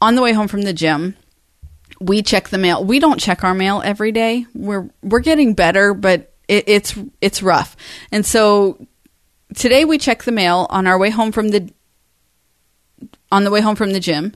on 0.00 0.14
the 0.14 0.22
way 0.22 0.32
home 0.32 0.48
from 0.48 0.62
the 0.62 0.72
gym, 0.72 1.16
we 2.00 2.22
check 2.22 2.48
the 2.48 2.58
mail. 2.58 2.84
We 2.84 2.98
don't 2.98 3.20
check 3.20 3.44
our 3.44 3.54
mail 3.54 3.82
every 3.84 4.12
day. 4.12 4.46
We're 4.54 4.88
we're 5.02 5.20
getting 5.20 5.54
better, 5.54 5.94
but 5.94 6.32
it, 6.46 6.64
it's 6.66 6.94
it's 7.20 7.42
rough. 7.42 7.76
And 8.12 8.24
so 8.24 8.86
today 9.54 9.84
we 9.84 9.98
check 9.98 10.22
the 10.22 10.32
mail 10.32 10.66
on 10.70 10.86
our 10.86 10.98
way 10.98 11.10
home 11.10 11.32
from 11.32 11.48
the 11.48 11.72
on 13.30 13.44
the 13.44 13.50
way 13.50 13.60
home 13.60 13.76
from 13.76 13.92
the 13.92 14.00
gym, 14.00 14.34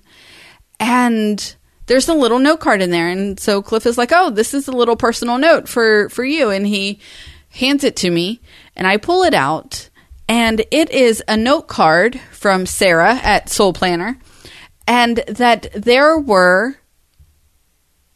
and 0.81 1.55
there's 1.87 2.09
a 2.09 2.15
little 2.15 2.39
note 2.39 2.61
card 2.61 2.83
in 2.83 2.91
there. 2.91 3.09
And 3.09 3.39
so 3.39 3.63
Cliff 3.63 3.87
is 3.87 3.99
like, 3.99 4.11
"Oh, 4.13 4.31
this 4.31 4.55
is 4.55 4.69
a 4.69 4.73
little 4.73 4.97
personal 4.97 5.39
note 5.39 5.69
for 5.69 6.09
for 6.09 6.25
you," 6.25 6.51
and 6.51 6.67
he 6.67 6.99
hands 7.51 7.85
it 7.85 7.97
to 7.97 8.11
me, 8.11 8.41
and 8.75 8.87
I 8.87 8.97
pull 8.97 9.23
it 9.23 9.35
out, 9.35 9.89
and 10.29 10.65
it 10.71 10.91
is 10.91 11.23
a 11.29 11.37
note 11.37 11.69
card 11.69 12.19
from 12.33 12.67
Sarah 12.67 13.21
at 13.23 13.49
Sol 13.49 13.73
Planner 13.73 14.19
and 14.87 15.19
that 15.29 15.69
there 15.75 16.19
were 16.19 16.77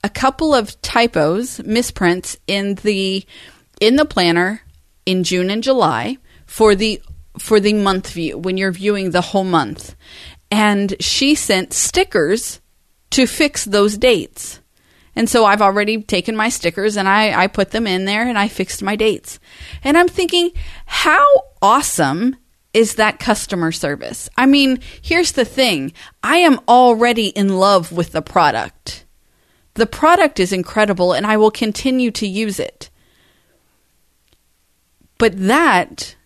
a 0.02 0.08
couple 0.08 0.54
of 0.54 0.80
typos, 0.82 1.62
misprints 1.64 2.36
in 2.46 2.74
the 2.76 3.24
in 3.80 3.96
the 3.96 4.04
planner 4.04 4.62
in 5.04 5.24
June 5.24 5.50
and 5.50 5.62
July 5.62 6.18
for 6.46 6.74
the 6.74 7.00
for 7.38 7.60
the 7.60 7.74
month 7.74 8.12
view 8.12 8.38
when 8.38 8.56
you're 8.56 8.72
viewing 8.72 9.10
the 9.10 9.20
whole 9.20 9.44
month. 9.44 9.94
And 10.50 10.94
she 11.00 11.34
sent 11.34 11.72
stickers 11.72 12.60
to 13.10 13.26
fix 13.26 13.64
those 13.64 13.98
dates. 13.98 14.60
And 15.14 15.28
so 15.28 15.44
I've 15.44 15.62
already 15.62 16.02
taken 16.02 16.36
my 16.36 16.50
stickers 16.50 16.96
and 16.96 17.08
I, 17.08 17.42
I 17.42 17.46
put 17.46 17.70
them 17.70 17.86
in 17.86 18.04
there 18.04 18.28
and 18.28 18.38
I 18.38 18.48
fixed 18.48 18.82
my 18.82 18.96
dates. 18.96 19.40
And 19.82 19.96
I'm 19.96 20.08
thinking, 20.08 20.52
how 20.84 21.24
awesome 21.62 22.36
is 22.76 22.96
that 22.96 23.18
customer 23.18 23.72
service. 23.72 24.28
I 24.36 24.44
mean, 24.44 24.80
here's 25.00 25.32
the 25.32 25.46
thing 25.46 25.94
I 26.22 26.36
am 26.36 26.60
already 26.68 27.28
in 27.28 27.56
love 27.56 27.90
with 27.90 28.12
the 28.12 28.20
product. 28.20 29.06
The 29.74 29.86
product 29.86 30.38
is 30.38 30.52
incredible 30.52 31.14
and 31.14 31.26
I 31.26 31.38
will 31.38 31.50
continue 31.50 32.10
to 32.10 32.26
use 32.26 32.60
it. 32.60 32.90
But 35.16 35.38
that 35.38 36.16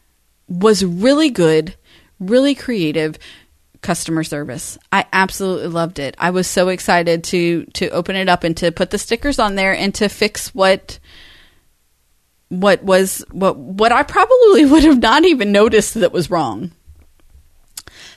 was 0.49 0.85
really 0.85 1.31
good, 1.31 1.77
really 2.19 2.57
creative 2.57 3.17
customer 3.81 4.25
service. 4.25 4.77
I 4.91 5.07
absolutely 5.13 5.69
loved 5.69 6.01
it. 6.01 6.17
I 6.19 6.31
was 6.31 6.49
so 6.49 6.67
excited 6.67 7.23
to 7.25 7.65
to 7.75 7.91
open 7.91 8.17
it 8.17 8.29
up 8.29 8.43
and 8.43 8.57
to 8.57 8.73
put 8.73 8.91
the 8.91 8.99
stickers 8.99 9.39
on 9.39 9.55
there 9.55 9.73
and 9.73 9.95
to 9.95 10.09
fix 10.09 10.53
what 10.53 10.99
what 12.51 12.83
was 12.83 13.25
what 13.31 13.57
what 13.57 13.93
I 13.93 14.03
probably 14.03 14.65
would 14.71 14.85
have 14.85 15.01
not 15.01 15.25
even 15.25 15.51
noticed 15.51 15.95
that 15.95 16.13
was 16.13 16.31
wrong. 16.31 16.73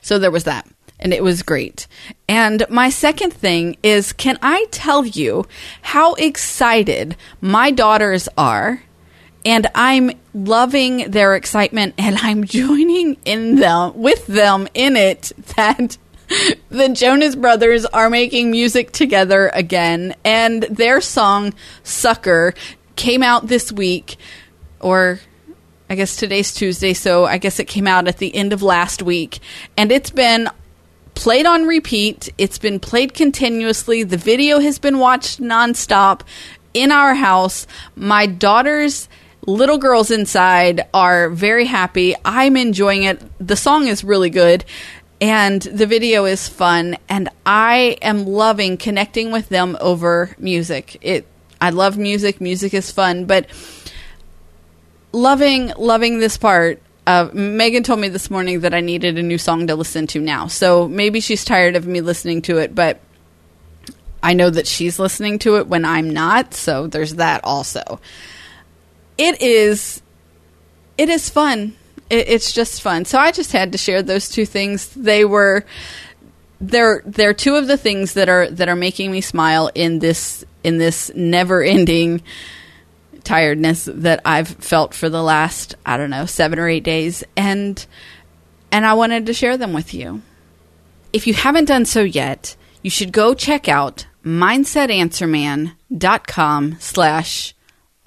So 0.02 0.19
there 0.19 0.32
was 0.32 0.43
that. 0.43 0.67
And 1.00 1.13
it 1.13 1.24
was 1.24 1.43
great. 1.43 1.88
And 2.30 2.65
my 2.69 2.89
second 2.89 3.32
thing 3.34 3.78
is 3.84 4.12
can 4.12 4.38
I 4.41 4.65
tell 4.72 5.06
you 5.06 5.46
how 5.82 6.15
excited 6.15 7.15
my 7.39 7.72
daughters 7.72 8.28
are? 8.38 8.84
And 9.46 9.67
I'm 9.76 10.12
loving 10.34 11.12
their 11.12 11.36
excitement 11.36 11.96
and 11.98 12.17
I'm 12.17 12.43
joining 12.43 13.17
in 13.26 13.58
them 13.58 13.93
with 13.96 14.28
them 14.28 14.67
in 14.74 14.96
it 14.96 15.32
that 15.56 15.98
the 16.69 16.89
Jonas 16.89 17.36
Brothers 17.36 17.86
are 17.86 18.10
making 18.10 18.50
music 18.50 18.91
together 18.91 19.52
again, 19.54 20.15
and 20.24 20.63
their 20.63 21.02
song 21.02 21.54
Sucker 21.84 22.54
came 22.95 23.23
out 23.23 23.47
this 23.47 23.71
week, 23.71 24.17
or 24.79 25.19
I 25.89 25.95
guess 25.95 26.15
today's 26.15 26.53
Tuesday, 26.53 26.93
so 26.93 27.25
I 27.25 27.38
guess 27.38 27.60
it 27.60 27.65
came 27.65 27.88
out 27.88 28.08
at 28.08 28.17
the 28.17 28.34
end 28.36 28.53
of 28.53 28.62
last 28.62 29.01
week. 29.01 29.39
And 29.77 29.91
it's 29.91 30.10
been 30.10 30.49
played 31.15 31.45
on 31.45 31.65
repeat, 31.65 32.29
it's 32.38 32.58
been 32.58 32.79
played 32.79 33.13
continuously. 33.13 34.03
The 34.03 34.17
video 34.17 34.60
has 34.60 34.79
been 34.79 34.99
watched 34.99 35.39
nonstop 35.39 36.21
in 36.73 36.91
our 36.91 37.13
house. 37.13 37.67
My 37.95 38.25
daughter's 38.25 39.08
little 39.45 39.77
girls 39.77 40.10
inside 40.10 40.88
are 40.93 41.29
very 41.29 41.65
happy. 41.65 42.15
I'm 42.25 42.58
enjoying 42.58 43.03
it. 43.03 43.21
The 43.45 43.56
song 43.56 43.88
is 43.88 44.03
really 44.03 44.29
good 44.29 44.65
and 45.21 45.62
the 45.62 45.86
video 45.86 46.25
is 46.25 46.47
fun 46.47 46.97
and 47.08 47.29
I 47.45 47.97
am 48.01 48.25
loving 48.25 48.77
connecting 48.77 49.32
with 49.32 49.49
them 49.49 49.77
over 49.79 50.36
music. 50.39 50.97
It 51.01 51.27
I 51.63 51.69
love 51.69 51.97
music. 51.97 52.41
Music 52.41 52.73
is 52.73 52.91
fun, 52.91 53.23
but 53.23 53.47
loving 55.13 55.71
loving 55.78 56.19
this 56.19 56.36
part. 56.36 56.82
Uh, 57.08 57.30
Megan 57.32 57.84
told 57.84 58.02
me 58.02 58.10
this 58.10 58.30
morning 58.30 58.60
that 58.60 58.73
I 58.73 58.82
needed 58.82 59.17
a 59.17 59.23
new 59.23 59.38
song 59.38 59.67
to 59.67 59.76
listen 59.78 60.06
to 60.08 60.19
now. 60.19 60.47
So 60.47 60.89
maybe 60.89 61.21
she's 61.21 61.45
tired 61.45 61.78
of 61.78 61.88
me 61.88 62.02
listening 62.02 62.41
to 62.43 62.58
it, 62.58 62.76
but 62.76 62.99
I 64.21 64.34
know 64.34 64.49
that 64.49 64.67
she's 64.67 64.99
listening 64.99 65.39
to 65.39 65.56
it 65.56 65.67
when 65.67 65.86
I'm 65.86 66.10
not. 66.10 66.54
So 66.54 66.88
there's 66.88 67.15
that 67.15 67.39
also. 67.45 68.02
It 69.17 69.41
is 69.41 70.02
it 70.97 71.08
is 71.08 71.30
fun. 71.30 71.78
It, 72.10 72.28
it's 72.28 72.52
just 72.52 72.82
fun. 72.82 73.06
So 73.06 73.17
I 73.17 73.32
just 73.32 73.54
had 73.54 73.71
to 73.71 73.78
share 73.78 74.04
those 74.04 74.28
two 74.28 74.45
things. 74.45 74.89
They 74.89 75.23
were 75.23 75.63
they're 76.60 77.02
they're 77.06 77.34
two 77.34 77.56
of 77.56 77.67
the 77.67 77.78
things 77.78 78.15
that 78.15 78.28
are 78.28 78.52
that 78.52 78.67
are 78.67 78.76
making 78.76 79.13
me 79.13 79.21
smile 79.21 79.71
in 79.73 79.99
this 79.99 80.43
in 80.63 80.78
this 80.78 81.12
never 81.15 81.63
ending 81.63 82.21
tiredness 83.23 83.88
that 83.91 84.21
I've 84.26 84.49
felt 84.49 84.93
for 84.93 85.10
the 85.10 85.23
last, 85.23 85.76
I 85.86 85.97
don't 85.97 86.10
know, 86.10 86.26
7 86.26 86.60
or 86.60 86.67
8 86.67 86.84
days 86.84 87.23
and 87.36 87.86
and 88.71 88.88
I 88.88 88.93
wanted 88.93 89.28
to 89.28 89.34
share 89.34 89.56
them 89.56 89.71
with 89.71 89.93
you. 89.93 90.23
If 91.13 91.28
you 91.28 91.36
haven't 91.36 91.65
done 91.65 91.86
so 91.86 92.02
yet, 92.02 92.56
you 92.82 92.89
should 92.89 93.13
go 93.13 93.36
check 93.36 93.69
out 93.69 94.08
mindsetanswerman.com 94.26 96.78
slash 96.80 97.54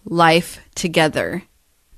life 0.04 0.58
together. 0.74 1.44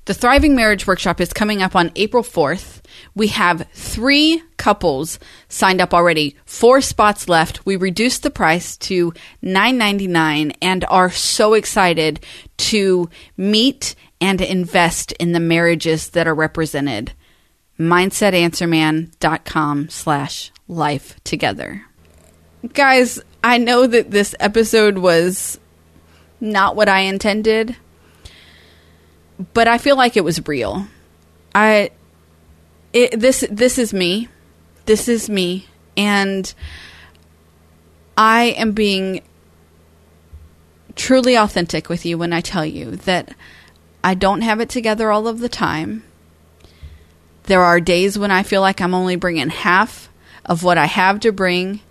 The 0.09 0.15
Thriving 0.15 0.55
Marriage 0.55 0.87
Workshop 0.87 1.21
is 1.21 1.33
coming 1.33 1.61
up 1.61 1.75
on 1.75 1.91
April 1.95 2.23
4th. 2.23 2.81
We 3.13 3.27
have 3.27 3.67
three 3.73 4.41
couples 4.57 5.19
signed 5.49 5.81
up 5.81 5.93
already, 5.93 6.35
four 6.45 6.81
spots 6.81 7.29
left. 7.29 7.63
We 7.63 7.75
reduced 7.75 8.23
the 8.23 8.31
price 8.31 8.75
to 8.77 9.13
$9.99 9.43 10.55
and 10.63 10.83
are 10.85 11.11
so 11.11 11.53
excited 11.53 12.25
to 12.57 13.07
meet 13.37 13.93
and 14.19 14.41
invest 14.41 15.11
in 15.11 15.33
the 15.33 15.39
marriages 15.39 16.09
that 16.09 16.27
are 16.27 16.33
represented. 16.33 17.11
MindsetAnswerman.com 17.79 19.89
slash 19.89 20.51
life 20.67 21.23
together. 21.23 21.85
Guys, 22.73 23.21
I 23.43 23.59
know 23.59 23.85
that 23.85 24.09
this 24.09 24.33
episode 24.39 24.97
was 24.97 25.59
not 26.41 26.75
what 26.75 26.89
I 26.89 27.01
intended 27.01 27.75
but 29.53 29.67
I 29.67 29.77
feel 29.77 29.95
like 29.95 30.17
it 30.17 30.23
was 30.23 30.47
real. 30.47 30.87
I 31.55 31.91
it, 32.93 33.19
this 33.19 33.45
this 33.49 33.77
is 33.77 33.93
me. 33.93 34.27
This 34.85 35.07
is 35.07 35.29
me 35.29 35.67
and 35.95 36.53
I 38.17 38.55
am 38.57 38.71
being 38.71 39.21
truly 40.95 41.37
authentic 41.37 41.89
with 41.89 42.05
you 42.05 42.17
when 42.17 42.33
I 42.33 42.41
tell 42.41 42.65
you 42.65 42.97
that 42.97 43.33
I 44.03 44.13
don't 44.13 44.41
have 44.41 44.59
it 44.59 44.69
together 44.69 45.11
all 45.11 45.27
of 45.27 45.39
the 45.39 45.49
time. 45.49 46.03
There 47.43 47.61
are 47.61 47.79
days 47.79 48.17
when 48.17 48.31
I 48.31 48.43
feel 48.43 48.61
like 48.61 48.81
I'm 48.81 48.93
only 48.93 49.15
bringing 49.15 49.49
half 49.49 50.09
of 50.45 50.63
what 50.63 50.77
I 50.77 50.85
have 50.85 51.19
to 51.21 51.31
bring. 51.31 51.81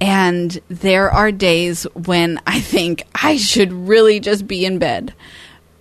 And 0.00 0.58
there 0.68 1.10
are 1.10 1.30
days 1.30 1.84
when 1.94 2.40
I 2.46 2.60
think 2.60 3.02
I 3.14 3.36
should 3.36 3.72
really 3.72 4.20
just 4.20 4.46
be 4.46 4.64
in 4.64 4.78
bed. 4.78 5.14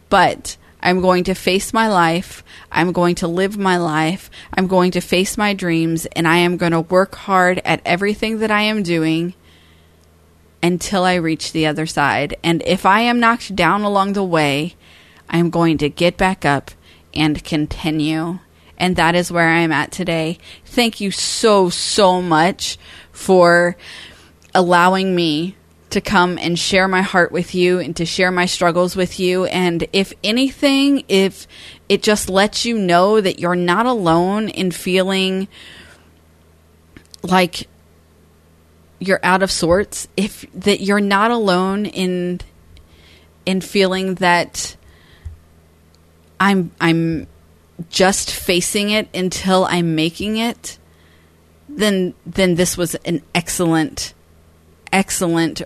But 0.10 0.58
I'm 0.82 1.02
going 1.02 1.26
to 1.26 1.34
face 1.34 1.74
my 1.74 1.88
life. 1.88 2.44
I'm 2.72 2.92
going 2.92 3.15
to 3.15 3.28
live 3.28 3.58
my 3.58 3.78
life. 3.78 4.30
I'm 4.54 4.68
going 4.68 4.92
to 4.92 5.02
face 5.02 5.38
my 5.38 5.54
dreams 5.54 6.06
and 6.08 6.28
I 6.28 6.38
am 6.38 6.58
going 6.58 6.72
to 6.72 6.82
work 6.82 7.15
hard 7.15 7.62
at 7.65 7.82
everything 7.86 8.39
that 8.39 8.52
I 8.52 8.62
am 8.62 8.84
doing 8.84 9.34
until 10.63 11.04
I 11.04 11.15
reach 11.15 11.52
the 11.52 11.65
other 11.65 11.86
side. 11.86 12.36
And 12.44 12.63
if 12.65 12.86
I 12.86 13.02
am 13.02 13.20
knocked 13.20 13.56
down 13.56 13.82
along 13.82 14.13
the 14.13 14.24
way, 14.24 14.76
I'm 15.30 15.50
going 15.50 15.78
to 15.80 15.89
get 15.89 16.18
back 16.18 16.46
up 16.46 16.72
and 17.13 17.44
continue. 17.44 18.39
And 18.78 18.96
that 18.96 19.15
is 19.15 19.32
where 19.32 19.50
I 19.50 19.60
am 19.60 19.72
at 19.72 19.92
today. 19.92 20.38
Thank 20.65 21.02
you 21.02 21.12
so, 21.12 21.70
so 21.70 22.22
much 22.22 22.78
for 23.12 23.76
allowing 24.56 25.15
me 25.15 25.56
to 25.91 26.02
come 26.02 26.38
and 26.38 26.58
share 26.58 26.88
my 26.88 27.02
heart 27.02 27.32
with 27.32 27.56
you 27.56 27.80
and 27.80 27.95
to 27.95 28.06
share 28.06 28.32
my 28.32 28.45
struggles 28.45 28.95
with 28.95 29.19
you. 29.19 29.45
And 29.45 29.88
if 29.91 30.13
anything, 30.23 31.04
if 31.08 31.47
it 31.88 32.04
just 32.04 32.30
lets 32.30 32.65
you 32.65 32.78
know 32.78 33.19
that 33.19 33.39
you're 33.39 33.56
not 33.56 33.86
alone 33.86 34.49
in 34.49 34.71
feeling 34.71 35.47
like 37.23 37.67
you're 38.99 39.19
out 39.23 39.41
of 39.41 39.52
sorts, 39.52 40.08
if 40.15 40.45
that 40.54 40.82
you're 40.82 40.99
not 40.99 41.32
alone 41.32 41.86
in 41.86 42.41
in 43.45 43.62
feeling 43.62 44.15
that 44.15 44.75
I'm 46.39 46.71
I'm 46.80 47.28
just 47.89 48.32
facing 48.32 48.91
it 48.91 49.08
until 49.15 49.65
I'm 49.65 49.95
making 49.95 50.38
it, 50.38 50.78
then 51.67 52.13
then 52.25 52.56
this 52.56 52.78
was 52.78 52.95
an 52.95 53.21
excellent 53.34 54.13
excellent 54.91 55.62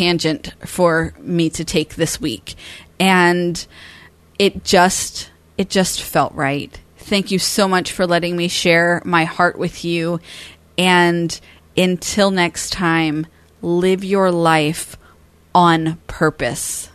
tangent 0.00 0.54
for 0.64 1.12
me 1.18 1.50
to 1.50 1.62
take 1.62 1.94
this 1.94 2.18
week. 2.18 2.54
And 2.98 3.66
it 4.38 4.64
just 4.64 5.30
it 5.58 5.68
just 5.68 6.02
felt 6.02 6.32
right. 6.32 6.80
Thank 6.96 7.30
you 7.30 7.38
so 7.38 7.68
much 7.68 7.92
for 7.92 8.06
letting 8.06 8.34
me 8.34 8.48
share 8.48 9.02
my 9.04 9.24
heart 9.24 9.58
with 9.58 9.84
you. 9.84 10.18
And 10.78 11.38
until 11.76 12.30
next 12.30 12.72
time, 12.72 13.26
live 13.60 14.02
your 14.02 14.30
life 14.30 14.96
on 15.54 15.98
purpose. 16.06 16.88